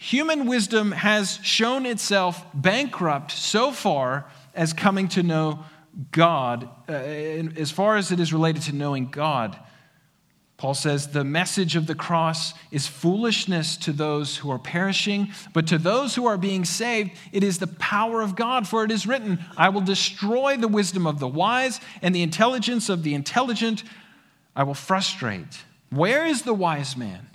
human 0.00 0.46
wisdom 0.46 0.92
has 0.92 1.38
shown 1.42 1.84
itself 1.84 2.42
bankrupt 2.54 3.30
so 3.30 3.70
far 3.70 4.24
as 4.54 4.72
coming 4.72 5.08
to 5.08 5.22
know 5.22 5.62
God, 6.10 6.70
uh, 6.88 6.92
as 6.92 7.70
far 7.70 7.98
as 7.98 8.10
it 8.10 8.18
is 8.18 8.32
related 8.32 8.62
to 8.62 8.74
knowing 8.74 9.10
God. 9.10 9.58
Paul 10.56 10.72
says, 10.72 11.08
The 11.08 11.22
message 11.22 11.76
of 11.76 11.86
the 11.86 11.94
cross 11.94 12.54
is 12.70 12.86
foolishness 12.86 13.76
to 13.78 13.92
those 13.92 14.38
who 14.38 14.50
are 14.50 14.58
perishing, 14.58 15.32
but 15.52 15.66
to 15.66 15.76
those 15.76 16.14
who 16.14 16.26
are 16.26 16.38
being 16.38 16.64
saved, 16.64 17.10
it 17.30 17.44
is 17.44 17.58
the 17.58 17.66
power 17.66 18.22
of 18.22 18.36
God. 18.36 18.66
For 18.66 18.84
it 18.84 18.90
is 18.90 19.06
written, 19.06 19.44
I 19.54 19.68
will 19.68 19.82
destroy 19.82 20.56
the 20.56 20.68
wisdom 20.68 21.06
of 21.06 21.18
the 21.18 21.28
wise, 21.28 21.78
and 22.00 22.14
the 22.14 22.22
intelligence 22.22 22.88
of 22.88 23.02
the 23.02 23.12
intelligent 23.12 23.84
I 24.56 24.62
will 24.62 24.72
frustrate. 24.72 25.64
Where 25.90 26.24
is 26.24 26.42
the 26.42 26.54
wise 26.54 26.96
man? 26.96 27.29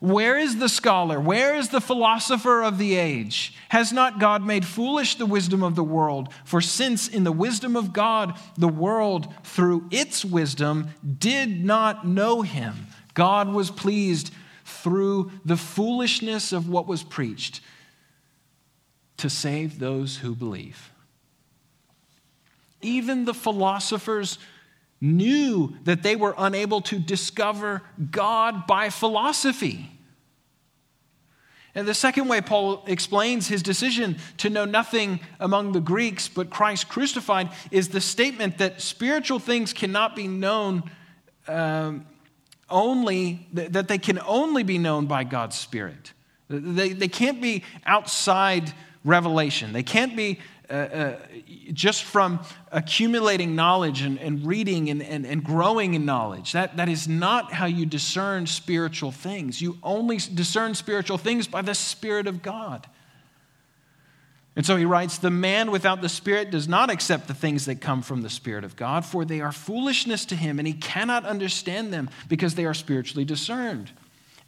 Where 0.00 0.38
is 0.38 0.58
the 0.58 0.68
scholar? 0.68 1.18
Where 1.18 1.56
is 1.56 1.70
the 1.70 1.80
philosopher 1.80 2.62
of 2.62 2.78
the 2.78 2.94
age? 2.94 3.54
Has 3.70 3.92
not 3.92 4.20
God 4.20 4.46
made 4.46 4.64
foolish 4.64 5.16
the 5.16 5.26
wisdom 5.26 5.62
of 5.62 5.74
the 5.74 5.84
world? 5.84 6.32
For 6.44 6.60
since 6.60 7.08
in 7.08 7.24
the 7.24 7.32
wisdom 7.32 7.74
of 7.74 7.92
God, 7.92 8.38
the 8.56 8.68
world 8.68 9.32
through 9.42 9.88
its 9.90 10.24
wisdom 10.24 10.90
did 11.18 11.64
not 11.64 12.06
know 12.06 12.42
him, 12.42 12.86
God 13.14 13.48
was 13.48 13.70
pleased 13.70 14.32
through 14.64 15.32
the 15.44 15.56
foolishness 15.56 16.52
of 16.52 16.68
what 16.68 16.86
was 16.86 17.02
preached 17.02 17.60
to 19.16 19.28
save 19.28 19.80
those 19.80 20.18
who 20.18 20.34
believe. 20.34 20.92
Even 22.80 23.24
the 23.24 23.34
philosophers 23.34 24.38
knew 25.00 25.74
that 25.84 26.02
they 26.02 26.16
were 26.16 26.34
unable 26.36 26.80
to 26.82 26.98
discover 26.98 27.82
God 28.10 28.66
by 28.66 28.90
philosophy. 28.90 29.90
And 31.74 31.86
the 31.86 31.94
second 31.94 32.26
way 32.26 32.40
Paul 32.40 32.82
explains 32.86 33.46
his 33.46 33.62
decision 33.62 34.16
to 34.38 34.50
know 34.50 34.64
nothing 34.64 35.20
among 35.38 35.72
the 35.72 35.80
Greeks 35.80 36.28
but 36.28 36.50
Christ 36.50 36.88
crucified 36.88 37.50
is 37.70 37.90
the 37.90 38.00
statement 38.00 38.58
that 38.58 38.80
spiritual 38.80 39.38
things 39.38 39.72
cannot 39.72 40.16
be 40.16 40.26
known 40.26 40.90
um, 41.46 42.06
only, 42.68 43.46
that 43.52 43.86
they 43.86 43.98
can 43.98 44.18
only 44.26 44.62
be 44.62 44.78
known 44.78 45.06
by 45.06 45.24
God's 45.24 45.56
Spirit. 45.56 46.12
They, 46.48 46.90
they 46.92 47.08
can't 47.08 47.40
be 47.40 47.62
outside 47.86 48.72
revelation, 49.04 49.72
they 49.72 49.82
can't 49.82 50.16
be 50.16 50.40
uh, 50.70 50.72
uh, 50.74 51.16
just 51.72 52.04
from 52.04 52.40
accumulating 52.70 53.54
knowledge 53.54 54.02
and, 54.02 54.18
and 54.18 54.46
reading 54.46 54.90
and, 54.90 55.02
and, 55.02 55.24
and 55.24 55.42
growing 55.42 55.94
in 55.94 56.04
knowledge. 56.04 56.52
That, 56.52 56.76
that 56.76 56.88
is 56.88 57.08
not 57.08 57.52
how 57.52 57.66
you 57.66 57.86
discern 57.86 58.46
spiritual 58.46 59.10
things. 59.10 59.62
You 59.62 59.78
only 59.82 60.18
discern 60.18 60.74
spiritual 60.74 61.16
things 61.16 61.46
by 61.46 61.62
the 61.62 61.74
Spirit 61.74 62.26
of 62.26 62.42
God. 62.42 62.86
And 64.56 64.66
so 64.66 64.76
he 64.76 64.84
writes 64.84 65.18
The 65.18 65.30
man 65.30 65.70
without 65.70 66.02
the 66.02 66.08
Spirit 66.08 66.50
does 66.50 66.68
not 66.68 66.90
accept 66.90 67.28
the 67.28 67.34
things 67.34 67.66
that 67.66 67.80
come 67.80 68.02
from 68.02 68.22
the 68.22 68.28
Spirit 68.28 68.64
of 68.64 68.76
God, 68.76 69.04
for 69.04 69.24
they 69.24 69.40
are 69.40 69.52
foolishness 69.52 70.26
to 70.26 70.36
him, 70.36 70.58
and 70.58 70.66
he 70.66 70.74
cannot 70.74 71.24
understand 71.24 71.92
them 71.92 72.10
because 72.28 72.56
they 72.56 72.64
are 72.66 72.74
spiritually 72.74 73.24
discerned. 73.24 73.90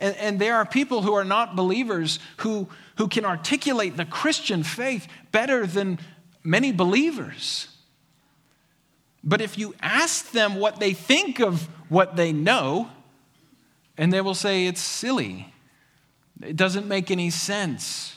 And, 0.00 0.16
and 0.16 0.38
there 0.40 0.56
are 0.56 0.64
people 0.64 1.02
who 1.02 1.12
are 1.12 1.24
not 1.24 1.54
believers 1.54 2.18
who, 2.38 2.68
who 3.00 3.08
can 3.08 3.24
articulate 3.24 3.96
the 3.96 4.04
Christian 4.04 4.62
faith 4.62 5.08
better 5.32 5.66
than 5.66 5.98
many 6.44 6.70
believers. 6.70 7.68
But 9.24 9.40
if 9.40 9.56
you 9.56 9.74
ask 9.80 10.32
them 10.32 10.56
what 10.56 10.80
they 10.80 10.92
think 10.92 11.40
of 11.40 11.62
what 11.88 12.16
they 12.16 12.30
know, 12.30 12.90
and 13.96 14.12
they 14.12 14.20
will 14.20 14.34
say 14.34 14.66
it's 14.66 14.82
silly, 14.82 15.50
it 16.42 16.56
doesn't 16.56 16.86
make 16.88 17.10
any 17.10 17.30
sense. 17.30 18.16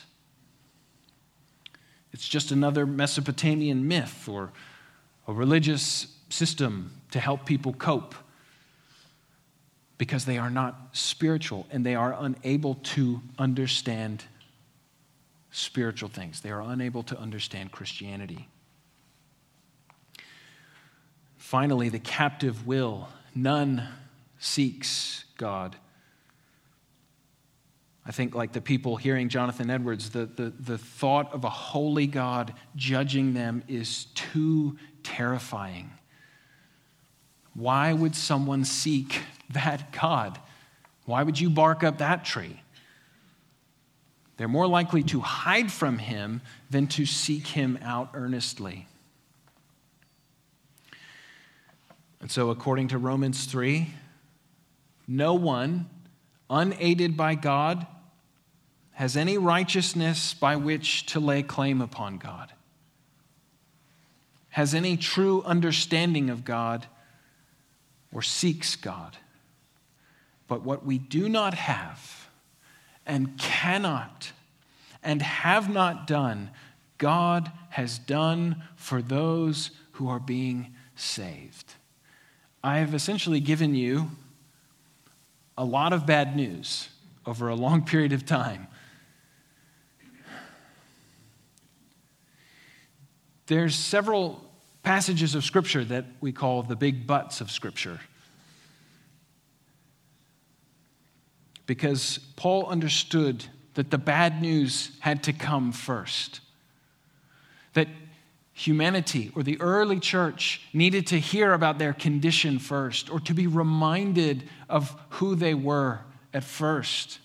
It's 2.12 2.28
just 2.28 2.52
another 2.52 2.86
Mesopotamian 2.86 3.88
myth 3.88 4.28
or 4.28 4.52
a 5.30 5.32
religious 5.32 6.08
system 6.28 6.92
to 7.12 7.22
help 7.22 7.46
people 7.46 7.72
cope 7.72 8.16
because 9.98 10.26
they 10.26 10.38
are 10.38 10.50
not 10.50 10.90
spiritual 10.92 11.68
and 11.72 11.86
they 11.86 11.96
are 11.96 12.14
unable 12.20 12.76
to 12.84 13.22
understand 13.40 14.26
spiritual 15.54 16.10
things. 16.10 16.42
They 16.42 16.50
are 16.50 16.62
unable 16.62 17.04
to 17.04 17.18
understand 17.18 17.72
Christianity. 17.72 18.50
Finally, 21.38 21.90
the 21.90 22.00
captive 22.00 22.66
will. 22.66 23.08
None 23.36 23.88
seeks 24.40 25.26
God. 25.38 25.76
I 28.06 28.12
think, 28.12 28.34
like 28.36 28.52
the 28.52 28.62
people 28.62 28.98
hearing 28.98 29.30
Jonathan 29.30 29.70
Edwards, 29.70 30.10
the, 30.10 30.26
the, 30.26 30.52
the 30.60 30.78
thought 30.78 31.32
of 31.34 31.44
a 31.44 31.50
holy 31.50 32.08
God 32.08 32.54
judging 32.76 33.34
them 33.34 33.64
is 33.68 34.06
too 34.16 34.78
terrifying. 35.04 35.92
Why 37.54 37.94
would 37.94 38.16
someone 38.16 38.66
seek 38.66 39.22
that 39.52 39.92
God? 39.92 40.40
Why 41.06 41.22
would 41.22 41.40
you 41.40 41.52
bark 41.52 41.84
up 41.84 42.00
that 42.00 42.26
tree? 42.26 42.63
They're 44.44 44.50
more 44.50 44.68
likely 44.68 45.04
to 45.04 45.22
hide 45.22 45.72
from 45.72 46.00
him 46.00 46.42
than 46.70 46.88
to 46.88 47.06
seek 47.06 47.48
him 47.48 47.80
out 47.82 48.10
earnestly. 48.14 48.88
And 52.20 52.30
so, 52.30 52.50
according 52.50 52.90
to 52.90 52.98
Romans 52.98 53.46
3, 53.46 53.94
no 55.08 55.34
one, 55.34 55.90
unaided 56.50 57.16
by 57.16 57.36
God, 57.36 57.88
has 58.92 59.16
any 59.16 59.38
righteousness 59.38 60.34
by 60.34 60.58
which 60.58 61.06
to 61.06 61.22
lay 61.22 61.42
claim 61.42 61.80
upon 61.80 62.18
God, 62.18 62.52
has 64.50 64.74
any 64.74 64.98
true 64.98 65.42
understanding 65.44 66.30
of 66.30 66.44
God, 66.44 66.86
or 68.12 68.22
seeks 68.22 68.76
God. 68.76 69.16
But 70.50 70.64
what 70.64 70.86
we 70.86 70.98
do 70.98 71.30
not 71.30 71.54
have 71.54 72.23
and 73.06 73.38
cannot 73.38 74.32
and 75.04 75.22
have 75.22 75.70
not 75.70 76.08
done, 76.08 76.50
God 76.98 77.52
has 77.70 78.00
done 78.00 78.64
for 78.76 79.02
those 79.02 79.72
who 79.94 80.08
are 80.08 80.20
being 80.20 80.74
saved. 80.96 81.74
I 82.64 82.78
have 82.78 82.94
essentially 82.94 83.40
given 83.40 83.76
you 83.76 84.12
a 85.58 85.66
lot 85.66 85.94
of 85.94 86.06
bad 86.06 86.36
news 86.36 86.90
over 87.26 87.50
a 87.50 87.56
long 87.56 87.84
period 87.86 88.14
of 88.14 88.26
time. 88.26 88.68
There's 93.48 93.76
several 93.76 94.42
passages 94.84 95.36
of 95.36 95.44
Scripture 95.44 95.84
that 95.86 96.06
we 96.22 96.32
call 96.32 96.64
the 96.64 96.76
big 96.76 97.06
buts 97.06 97.42
of 97.42 97.52
Scripture. 97.52 98.00
Because 101.66 102.20
Paul 102.36 102.66
understood 102.68 103.46
that 103.76 103.90
the 103.90 103.98
bad 103.98 104.42
news 104.42 104.92
had 105.00 105.24
to 105.24 105.34
come 105.34 105.72
first. 105.72 106.42
That 107.74 107.88
humanity 108.54 109.32
or 109.36 109.44
the 109.44 109.60
early 109.60 110.00
church 110.00 110.62
needed 110.74 111.08
to 111.08 111.20
hear 111.20 111.54
about 111.54 111.80
their 111.80 111.94
condition 111.94 112.60
first 112.60 113.10
or 113.10 113.20
to 113.22 113.34
be 113.34 113.48
reminded 113.48 114.48
of 114.70 114.96
who 115.10 115.36
they 115.36 115.54
were 115.54 116.02
at 116.34 116.44
first. 116.44 117.20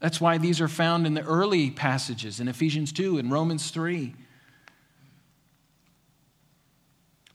That's 0.00 0.20
why 0.20 0.38
these 0.38 0.60
are 0.60 0.68
found 0.68 1.06
in 1.06 1.14
the 1.14 1.24
early 1.24 1.70
passages 1.70 2.40
in 2.40 2.48
Ephesians 2.48 2.92
2 2.92 3.18
and 3.18 3.30
Romans 3.30 3.70
3. 3.70 4.14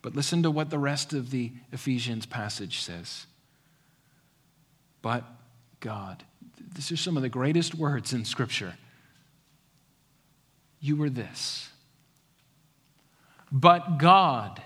But 0.02 0.16
listen 0.16 0.44
to 0.44 0.52
what 0.52 0.70
the 0.70 0.80
rest 0.80 1.14
of 1.14 1.32
the 1.32 1.52
Ephesians 1.72 2.26
passage 2.26 2.82
says. 2.82 3.26
But 5.02 5.24
God. 5.84 6.24
These 6.76 6.94
are 6.94 6.98
some 6.98 7.18
of 7.18 7.24
the 7.24 7.30
greatest 7.30 7.76
words 7.76 8.14
in 8.14 8.24
Scripture. 8.24 8.76
You 10.80 10.96
were 10.96 11.10
this. 11.10 11.70
But 13.52 13.98
God. 13.98 14.62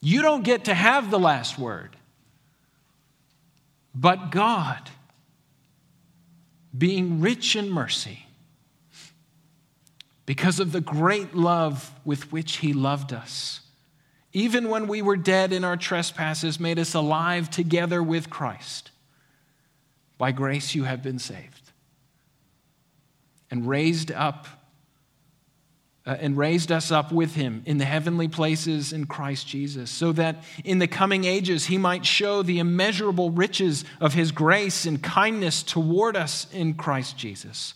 You 0.00 0.22
don't 0.22 0.44
get 0.44 0.66
to 0.66 0.74
have 0.74 1.10
the 1.10 1.18
last 1.18 1.58
word. 1.58 1.96
But 3.92 4.30
God, 4.30 4.90
being 6.76 7.20
rich 7.20 7.56
in 7.56 7.68
mercy, 7.68 8.26
because 10.24 10.60
of 10.60 10.70
the 10.70 10.80
great 10.80 11.34
love 11.34 11.92
with 12.04 12.30
which 12.30 12.58
He 12.58 12.72
loved 12.72 13.12
us, 13.12 13.62
even 14.32 14.68
when 14.68 14.86
we 14.86 15.02
were 15.02 15.16
dead 15.16 15.52
in 15.52 15.64
our 15.64 15.76
trespasses, 15.76 16.60
made 16.60 16.78
us 16.78 16.94
alive 16.94 17.50
together 17.50 18.02
with 18.02 18.30
Christ. 18.30 18.92
By 20.18 20.32
grace 20.32 20.74
you 20.74 20.84
have 20.84 21.02
been 21.02 21.18
saved. 21.18 21.72
And 23.50 23.68
raised 23.68 24.10
up 24.10 24.46
uh, 26.06 26.16
and 26.20 26.36
raised 26.36 26.70
us 26.70 26.92
up 26.92 27.10
with 27.10 27.34
him 27.34 27.62
in 27.66 27.78
the 27.78 27.84
heavenly 27.84 28.28
places 28.28 28.92
in 28.92 29.06
Christ 29.06 29.48
Jesus, 29.48 29.90
so 29.90 30.12
that 30.12 30.44
in 30.64 30.78
the 30.78 30.86
coming 30.86 31.24
ages 31.24 31.66
he 31.66 31.78
might 31.78 32.06
show 32.06 32.42
the 32.42 32.60
immeasurable 32.60 33.30
riches 33.30 33.84
of 34.00 34.14
his 34.14 34.30
grace 34.30 34.86
and 34.86 35.02
kindness 35.02 35.64
toward 35.64 36.16
us 36.16 36.46
in 36.52 36.74
Christ 36.74 37.18
Jesus. 37.18 37.74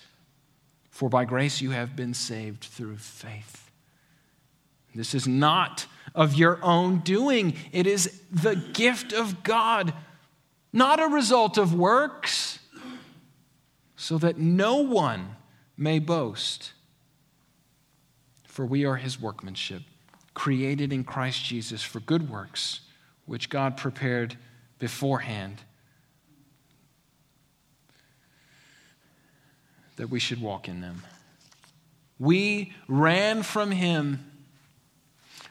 For 0.90 1.08
by 1.08 1.24
grace 1.24 1.60
you 1.60 1.70
have 1.70 1.96
been 1.96 2.14
saved 2.14 2.62
through 2.62 2.98
faith. 2.98 3.70
This 4.94 5.14
is 5.14 5.26
not 5.26 5.86
of 6.14 6.34
your 6.34 6.62
own 6.62 6.98
doing, 6.98 7.54
it 7.72 7.86
is 7.86 8.20
the 8.30 8.56
gift 8.56 9.12
of 9.12 9.42
God 9.42 9.92
not 10.72 11.00
a 11.00 11.06
result 11.06 11.58
of 11.58 11.74
works, 11.74 12.58
so 13.96 14.18
that 14.18 14.38
no 14.38 14.76
one 14.76 15.36
may 15.76 15.98
boast. 15.98 16.72
For 18.44 18.66
we 18.66 18.84
are 18.84 18.96
his 18.96 19.20
workmanship, 19.20 19.82
created 20.34 20.92
in 20.92 21.04
Christ 21.04 21.44
Jesus 21.44 21.82
for 21.82 22.00
good 22.00 22.30
works, 22.30 22.80
which 23.26 23.48
God 23.48 23.76
prepared 23.76 24.36
beforehand 24.78 25.58
that 29.96 30.08
we 30.08 30.18
should 30.18 30.40
walk 30.40 30.66
in 30.66 30.80
them. 30.80 31.02
We 32.18 32.72
ran 32.88 33.42
from 33.42 33.70
him, 33.70 34.30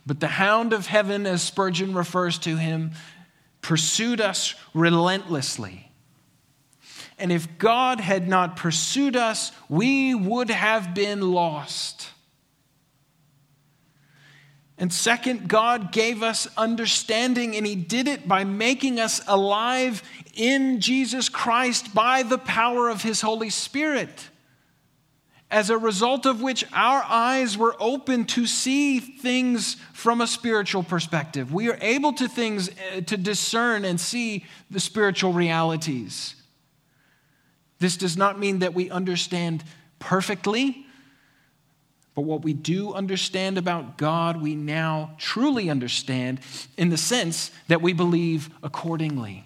but 0.07 0.19
the 0.19 0.27
hound 0.27 0.73
of 0.73 0.87
heaven, 0.87 1.27
as 1.27 1.43
Spurgeon 1.43 1.93
refers 1.93 2.39
to 2.39 2.57
him, 2.57 2.91
pursued 3.69 4.19
us 4.19 4.55
relentlessly. 4.73 5.91
And 7.19 7.31
if 7.31 7.59
God 7.59 7.99
had 7.99 8.27
not 8.27 8.55
pursued 8.55 9.15
us, 9.15 9.51
we 9.69 10.15
would 10.15 10.49
have 10.49 10.95
been 10.95 11.21
lost. 11.21 12.09
And 14.79 14.91
second, 14.91 15.47
God 15.47 15.91
gave 15.91 16.23
us 16.23 16.47
understanding, 16.57 17.55
and 17.55 17.63
He 17.63 17.75
did 17.75 18.07
it 18.07 18.27
by 18.27 18.43
making 18.43 18.99
us 18.99 19.21
alive 19.27 20.01
in 20.33 20.81
Jesus 20.81 21.29
Christ 21.29 21.93
by 21.93 22.23
the 22.23 22.39
power 22.39 22.89
of 22.89 23.03
His 23.03 23.21
Holy 23.21 23.51
Spirit 23.51 24.29
as 25.51 25.69
a 25.69 25.77
result 25.77 26.25
of 26.25 26.41
which 26.41 26.63
our 26.73 27.03
eyes 27.03 27.57
were 27.57 27.75
open 27.79 28.23
to 28.23 28.45
see 28.45 28.99
things 28.99 29.75
from 29.93 30.21
a 30.21 30.27
spiritual 30.27 30.83
perspective. 30.83 31.51
We 31.51 31.69
are 31.69 31.77
able 31.81 32.13
to 32.13 32.27
things 32.27 32.69
uh, 32.69 33.01
to 33.01 33.17
discern 33.17 33.83
and 33.83 33.99
see 33.99 34.45
the 34.69 34.79
spiritual 34.79 35.33
realities. 35.33 36.35
This 37.79 37.97
does 37.97 38.15
not 38.15 38.37
mean 38.37 38.59
that 38.59 38.73
we 38.73 38.91
understand 38.91 39.63
perfectly, 39.97 40.85
but 42.13 42.21
what 42.21 42.43
we 42.43 42.53
do 42.53 42.93
understand 42.93 43.57
about 43.57 43.97
God, 43.97 44.41
we 44.41 44.53
now 44.53 45.15
truly 45.17 45.69
understand 45.69 46.41
in 46.77 46.89
the 46.89 46.97
sense 46.97 47.49
that 47.69 47.81
we 47.81 47.93
believe 47.93 48.49
accordingly. 48.61 49.45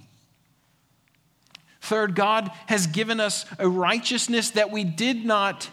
Third, 1.79 2.15
God 2.15 2.49
has 2.67 2.87
given 2.87 3.19
us 3.19 3.45
a 3.59 3.69
righteousness 3.69 4.51
that 4.51 4.71
we 4.71 4.83
did 4.83 5.25
not 5.25 5.69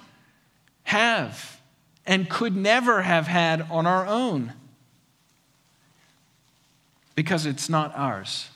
have 0.84 1.60
and 2.06 2.28
could 2.28 2.56
never 2.56 3.02
have 3.02 3.26
had 3.26 3.62
on 3.70 3.86
our 3.86 4.06
own 4.06 4.52
because 7.14 7.46
it's 7.46 7.68
not 7.68 7.92
ours, 7.94 8.48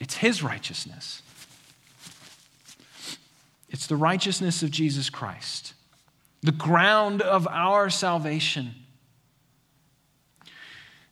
it's 0.00 0.16
His 0.16 0.42
righteousness. 0.42 1.22
It's 3.70 3.86
the 3.86 3.96
righteousness 3.96 4.62
of 4.62 4.70
Jesus 4.70 5.10
Christ, 5.10 5.74
the 6.42 6.52
ground 6.52 7.20
of 7.20 7.46
our 7.48 7.90
salvation. 7.90 8.74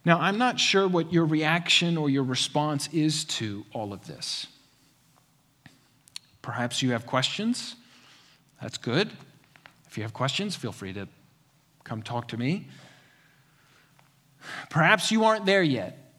Now, 0.07 0.21
I'm 0.21 0.39
not 0.39 0.59
sure 0.59 0.89
what 0.89 1.13
your 1.13 1.27
reaction 1.27 1.97
or 1.97 2.09
your 2.09 2.23
response 2.23 2.89
is 2.93 3.25
to 3.25 3.67
all 3.73 3.93
of 3.93 4.07
this. 4.07 4.47
Perhaps 6.43 6.81
you 6.81 6.93
have 6.93 7.07
questions. 7.07 7.75
That's 8.63 8.79
good. 8.79 9.11
If 9.97 9.99
you 10.01 10.05
have 10.05 10.13
questions, 10.13 10.55
feel 10.55 10.73
free 10.73 10.93
to 10.93 11.09
come 11.83 12.03
talk 12.03 12.29
to 12.29 12.37
me. 12.37 12.67
Perhaps 14.69 15.11
you 15.11 15.25
aren't 15.25 15.47
there 15.47 15.63
yet. 15.63 16.13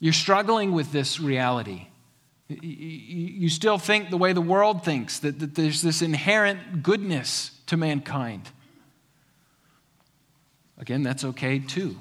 You're 0.00 0.14
struggling 0.14 0.72
with 0.72 0.90
this 0.90 1.20
reality. 1.20 1.88
You 2.48 3.50
still 3.50 3.76
think 3.76 4.08
the 4.08 4.16
way 4.16 4.32
the 4.32 4.40
world 4.40 4.82
thinks, 4.82 5.18
that, 5.18 5.40
that 5.40 5.56
there's 5.56 5.82
this 5.82 6.00
inherent 6.00 6.82
goodness 6.82 7.50
to 7.66 7.76
mankind. 7.76 8.48
Again, 10.78 11.02
that's 11.02 11.22
okay 11.22 11.58
too. 11.58 11.98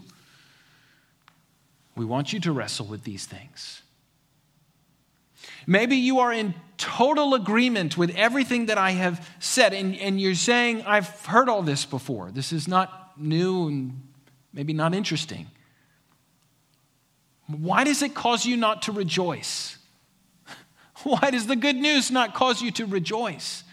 We 1.98 2.06
want 2.06 2.32
you 2.32 2.40
to 2.40 2.54
wrestle 2.54 2.86
with 2.86 3.04
these 3.04 3.26
things. 3.26 3.83
Maybe 5.66 5.96
you 5.96 6.20
are 6.20 6.34
in 6.34 6.54
total 6.78 7.34
agreement 7.34 7.98
with 7.98 8.16
everything 8.16 8.66
that 8.66 8.78
I 8.78 8.92
have 8.92 9.28
said, 9.40 9.74
and, 9.74 9.96
and 9.96 10.20
you're 10.20 10.36
saying, 10.36 10.84
I've 10.86 11.10
heard 11.26 11.50
all 11.50 11.62
this 11.62 11.86
before. 11.86 12.32
This 12.32 12.52
is 12.52 12.68
not 12.68 13.14
new 13.18 13.68
and 13.68 14.02
maybe 14.54 14.74
not 14.74 14.94
interesting. 14.94 15.48
Why 17.48 17.84
does 17.84 18.02
it 18.02 18.14
cause 18.14 18.46
you 18.46 18.58
not 18.58 18.84
to 18.84 18.92
rejoice? 18.92 19.78
Why 21.04 21.32
does 21.32 21.48
the 21.48 21.56
good 21.56 21.76
news 21.76 22.12
not 22.12 22.34
cause 22.34 22.62
you 22.62 22.72
to 22.72 22.86
rejoice? 22.86 23.64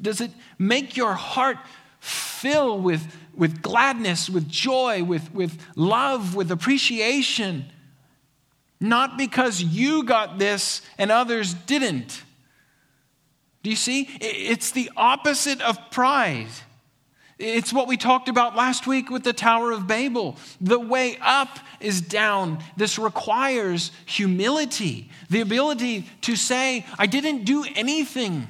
Does 0.00 0.20
it 0.20 0.32
make 0.58 0.96
your 0.96 1.14
heart 1.14 1.58
fill 2.00 2.78
with, 2.78 3.16
with 3.34 3.62
gladness, 3.62 4.28
with 4.28 4.48
joy, 4.48 5.04
with, 5.04 5.32
with 5.32 5.64
love, 5.76 6.34
with 6.34 6.50
appreciation? 6.50 7.66
Not 8.82 9.16
because 9.16 9.62
you 9.62 10.02
got 10.04 10.38
this 10.38 10.82
and 10.98 11.10
others 11.10 11.54
didn't. 11.54 12.22
Do 13.62 13.70
you 13.70 13.76
see? 13.76 14.08
It's 14.20 14.72
the 14.72 14.90
opposite 14.96 15.60
of 15.62 15.90
pride. 15.90 16.48
It's 17.38 17.72
what 17.72 17.88
we 17.88 17.96
talked 17.96 18.28
about 18.28 18.54
last 18.54 18.86
week 18.86 19.10
with 19.10 19.24
the 19.24 19.32
Tower 19.32 19.72
of 19.72 19.86
Babel. 19.86 20.36
The 20.60 20.78
way 20.78 21.16
up 21.20 21.58
is 21.80 22.00
down. 22.00 22.62
This 22.76 22.98
requires 22.98 23.90
humility, 24.04 25.10
the 25.30 25.40
ability 25.40 26.08
to 26.22 26.36
say, 26.36 26.86
I 26.98 27.06
didn't 27.06 27.44
do 27.44 27.64
anything. 27.74 28.48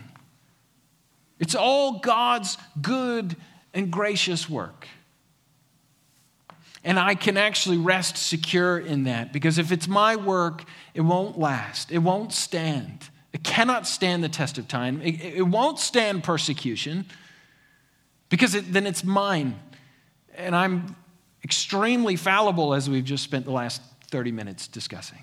It's 1.39 1.55
all 1.55 2.01
God's 2.01 2.59
good 2.81 3.37
and 3.75 3.91
gracious 3.91 4.49
work. 4.49 4.87
And 6.85 6.99
I 6.99 7.15
can 7.15 7.37
actually 7.37 7.79
rest 7.79 8.17
secure 8.17 8.79
in 8.79 9.05
that 9.05 9.33
because 9.33 9.59
if 9.59 9.71
it's 9.71 9.87
my 9.87 10.17
work, 10.17 10.65
it 10.95 11.03
won't 11.03 11.39
last, 11.39 11.93
it 11.93 11.99
won't 11.99 12.33
stand. 12.33 13.09
It 13.33 13.45
cannot 13.45 13.87
stand 13.87 14.25
the 14.25 14.29
test 14.29 14.59
of 14.59 14.69
time, 14.69 15.01
it, 15.03 15.21
it 15.21 15.43
won't 15.43 15.79
stand 15.79 16.25
persecution 16.25 17.07
because 18.29 18.55
it, 18.55 18.73
then 18.73 18.87
it's 18.87 19.05
mine. 19.05 19.59
And 20.35 20.57
I'm 20.57 20.97
extremely 21.45 22.17
fallible, 22.17 22.75
as 22.75 22.89
we've 22.89 23.05
just 23.05 23.23
spent 23.23 23.45
the 23.45 23.53
last 23.53 23.81
30 24.11 24.33
minutes 24.33 24.67
discussing. 24.67 25.19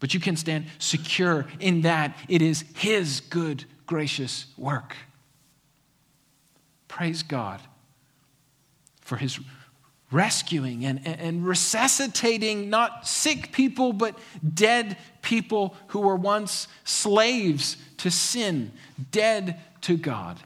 But 0.00 0.14
you 0.14 0.20
can 0.20 0.36
stand 0.36 0.66
secure 0.78 1.46
in 1.58 1.80
that 1.80 2.16
it 2.28 2.42
is 2.42 2.64
His 2.76 3.20
good, 3.20 3.64
gracious 3.86 4.46
work. 4.56 4.94
Praise 6.86 7.22
God 7.22 7.60
for 9.08 9.16
His 9.16 9.40
rescuing 10.10 10.84
and, 10.84 11.06
and 11.06 11.46
resuscitating 11.46 12.68
not 12.68 13.08
sick 13.08 13.52
people, 13.52 13.94
but 13.94 14.18
dead 14.54 14.98
people 15.22 15.74
who 15.88 16.00
were 16.00 16.16
once 16.16 16.68
slaves 16.84 17.78
to 17.96 18.10
sin, 18.10 18.70
dead 19.10 19.58
to 19.82 19.96
God, 19.96 20.38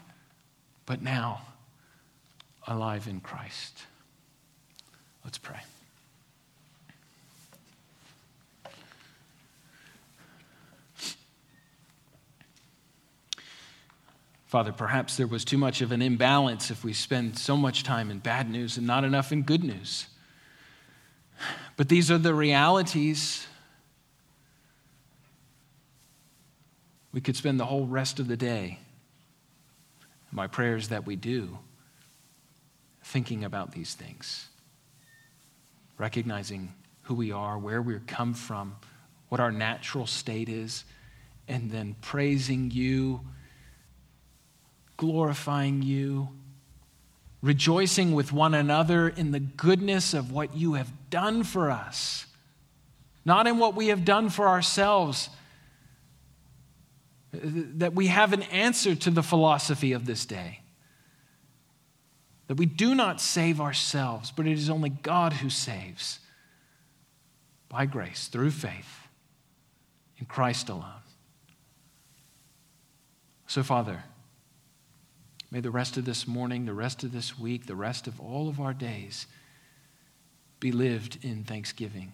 but 0.87 1.03
now 1.03 1.43
alive 2.67 3.09
in 3.09 3.21
Christ. 3.21 3.83
Let's 5.25 5.39
pray. 5.39 5.61
Father, 14.53 14.71
perhaps 14.71 15.17
there 15.17 15.27
was 15.27 15.47
too 15.47 15.57
much 15.57 15.81
of 15.81 15.93
an 15.93 16.03
imbalance 16.03 16.71
if 16.71 16.85
we 16.85 16.93
spend 16.93 17.39
so 17.39 17.57
much 17.57 17.85
time 17.85 18.11
in 18.11 18.19
bad 18.19 18.51
news 18.51 18.77
and 18.77 18.87
not 18.87 19.03
enough 19.03 19.33
in 19.33 19.45
good 19.45 19.65
news. 19.65 20.09
But 21.79 21.89
these 21.89 22.11
are 22.11 22.19
the 22.19 22.35
realities. 22.35 23.47
We 27.15 27.23
could 27.23 27.35
spend 27.35 27.59
the 27.59 27.65
whole 27.65 27.87
rest 27.87 28.21
of 28.21 28.29
the 28.29 28.37
day. 28.37 28.79
My 30.31 30.49
prayer 30.49 30.77
is 30.77 30.91
that 30.91 31.07
we 31.07 31.17
do, 31.17 31.57
thinking 33.05 33.45
about 33.45 33.73
these 33.73 33.95
things, 33.95 34.49
recognizing 35.97 36.75
who 37.05 37.15
we 37.15 37.33
are, 37.33 37.59
where 37.59 37.81
we've 37.81 38.07
come 38.07 38.35
from, 38.35 38.77
what 39.31 39.41
our 39.41 39.51
natural 39.51 40.07
state 40.07 40.51
is, 40.51 40.85
and 41.49 41.71
then 41.71 41.97
praising 42.03 42.71
you 42.71 43.23
glorifying 45.03 45.83
you, 45.83 46.29
rejoicing 47.43 48.13
with 48.15 48.33
one 48.33 48.55
another 48.55 49.09
in 49.09 49.33
the 49.33 49.41
goodness 49.41 50.15
of 50.15 50.31
what 50.31 50.57
you 50.57 50.75
have 50.75 50.93
done 51.11 51.43
for 51.43 51.73
us, 51.73 52.27
not 53.25 53.49
in 53.49 53.59
what 53.59 53.75
we 53.75 53.89
have 53.89 54.05
done 54.05 54.31
for 54.31 54.47
ourselves. 54.47 55.29
That 57.33 57.95
we 57.95 58.07
have 58.07 58.33
an 58.33 58.43
answer 58.45 58.95
to 58.95 59.11
the 59.11 59.25
philosophy 59.25 59.91
of 59.91 60.07
this 60.07 60.25
day. 60.25 60.61
That 62.47 62.55
we 62.55 62.67
do 62.67 62.95
not 62.95 63.21
save 63.21 63.61
ourselves, 63.61 64.31
but 64.31 64.47
it 64.47 64.53
is 64.53 64.71
only 64.71 64.91
God 64.91 65.33
who 65.33 65.51
saves 65.51 66.21
by 67.69 67.87
grace, 67.87 68.29
through 68.29 68.53
faith, 68.53 69.09
in 70.17 70.27
Christ 70.27 70.69
alone. 70.69 71.03
So, 73.49 73.65
Father, 73.65 74.05
May 75.53 75.61
the 75.61 75.71
rest 75.71 75.99
of 75.99 76.07
this 76.07 76.27
morning, 76.27 76.65
the 76.65 76.73
rest 76.73 77.05
of 77.05 77.13
this 77.13 77.39
week, 77.39 77.67
the 77.67 77.77
rest 77.77 78.07
of 78.07 78.19
all 78.19 78.49
of 78.49 78.59
our 78.59 78.73
days 78.73 79.27
be 80.61 80.73
lived 80.73 81.19
in 81.21 81.45
thanksgiving 81.45 82.11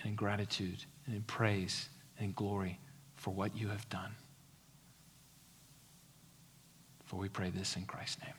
and 0.00 0.10
in 0.10 0.14
gratitude 0.14 0.84
and 1.06 1.16
in 1.16 1.22
praise 1.22 1.88
and 2.18 2.26
in 2.26 2.32
glory 2.34 2.78
for 3.16 3.32
what 3.32 3.56
you 3.56 3.68
have 3.68 3.88
done. 3.88 4.14
For 7.06 7.16
we 7.16 7.30
pray 7.30 7.48
this 7.48 7.74
in 7.74 7.86
Christ's 7.86 8.22
name. 8.22 8.34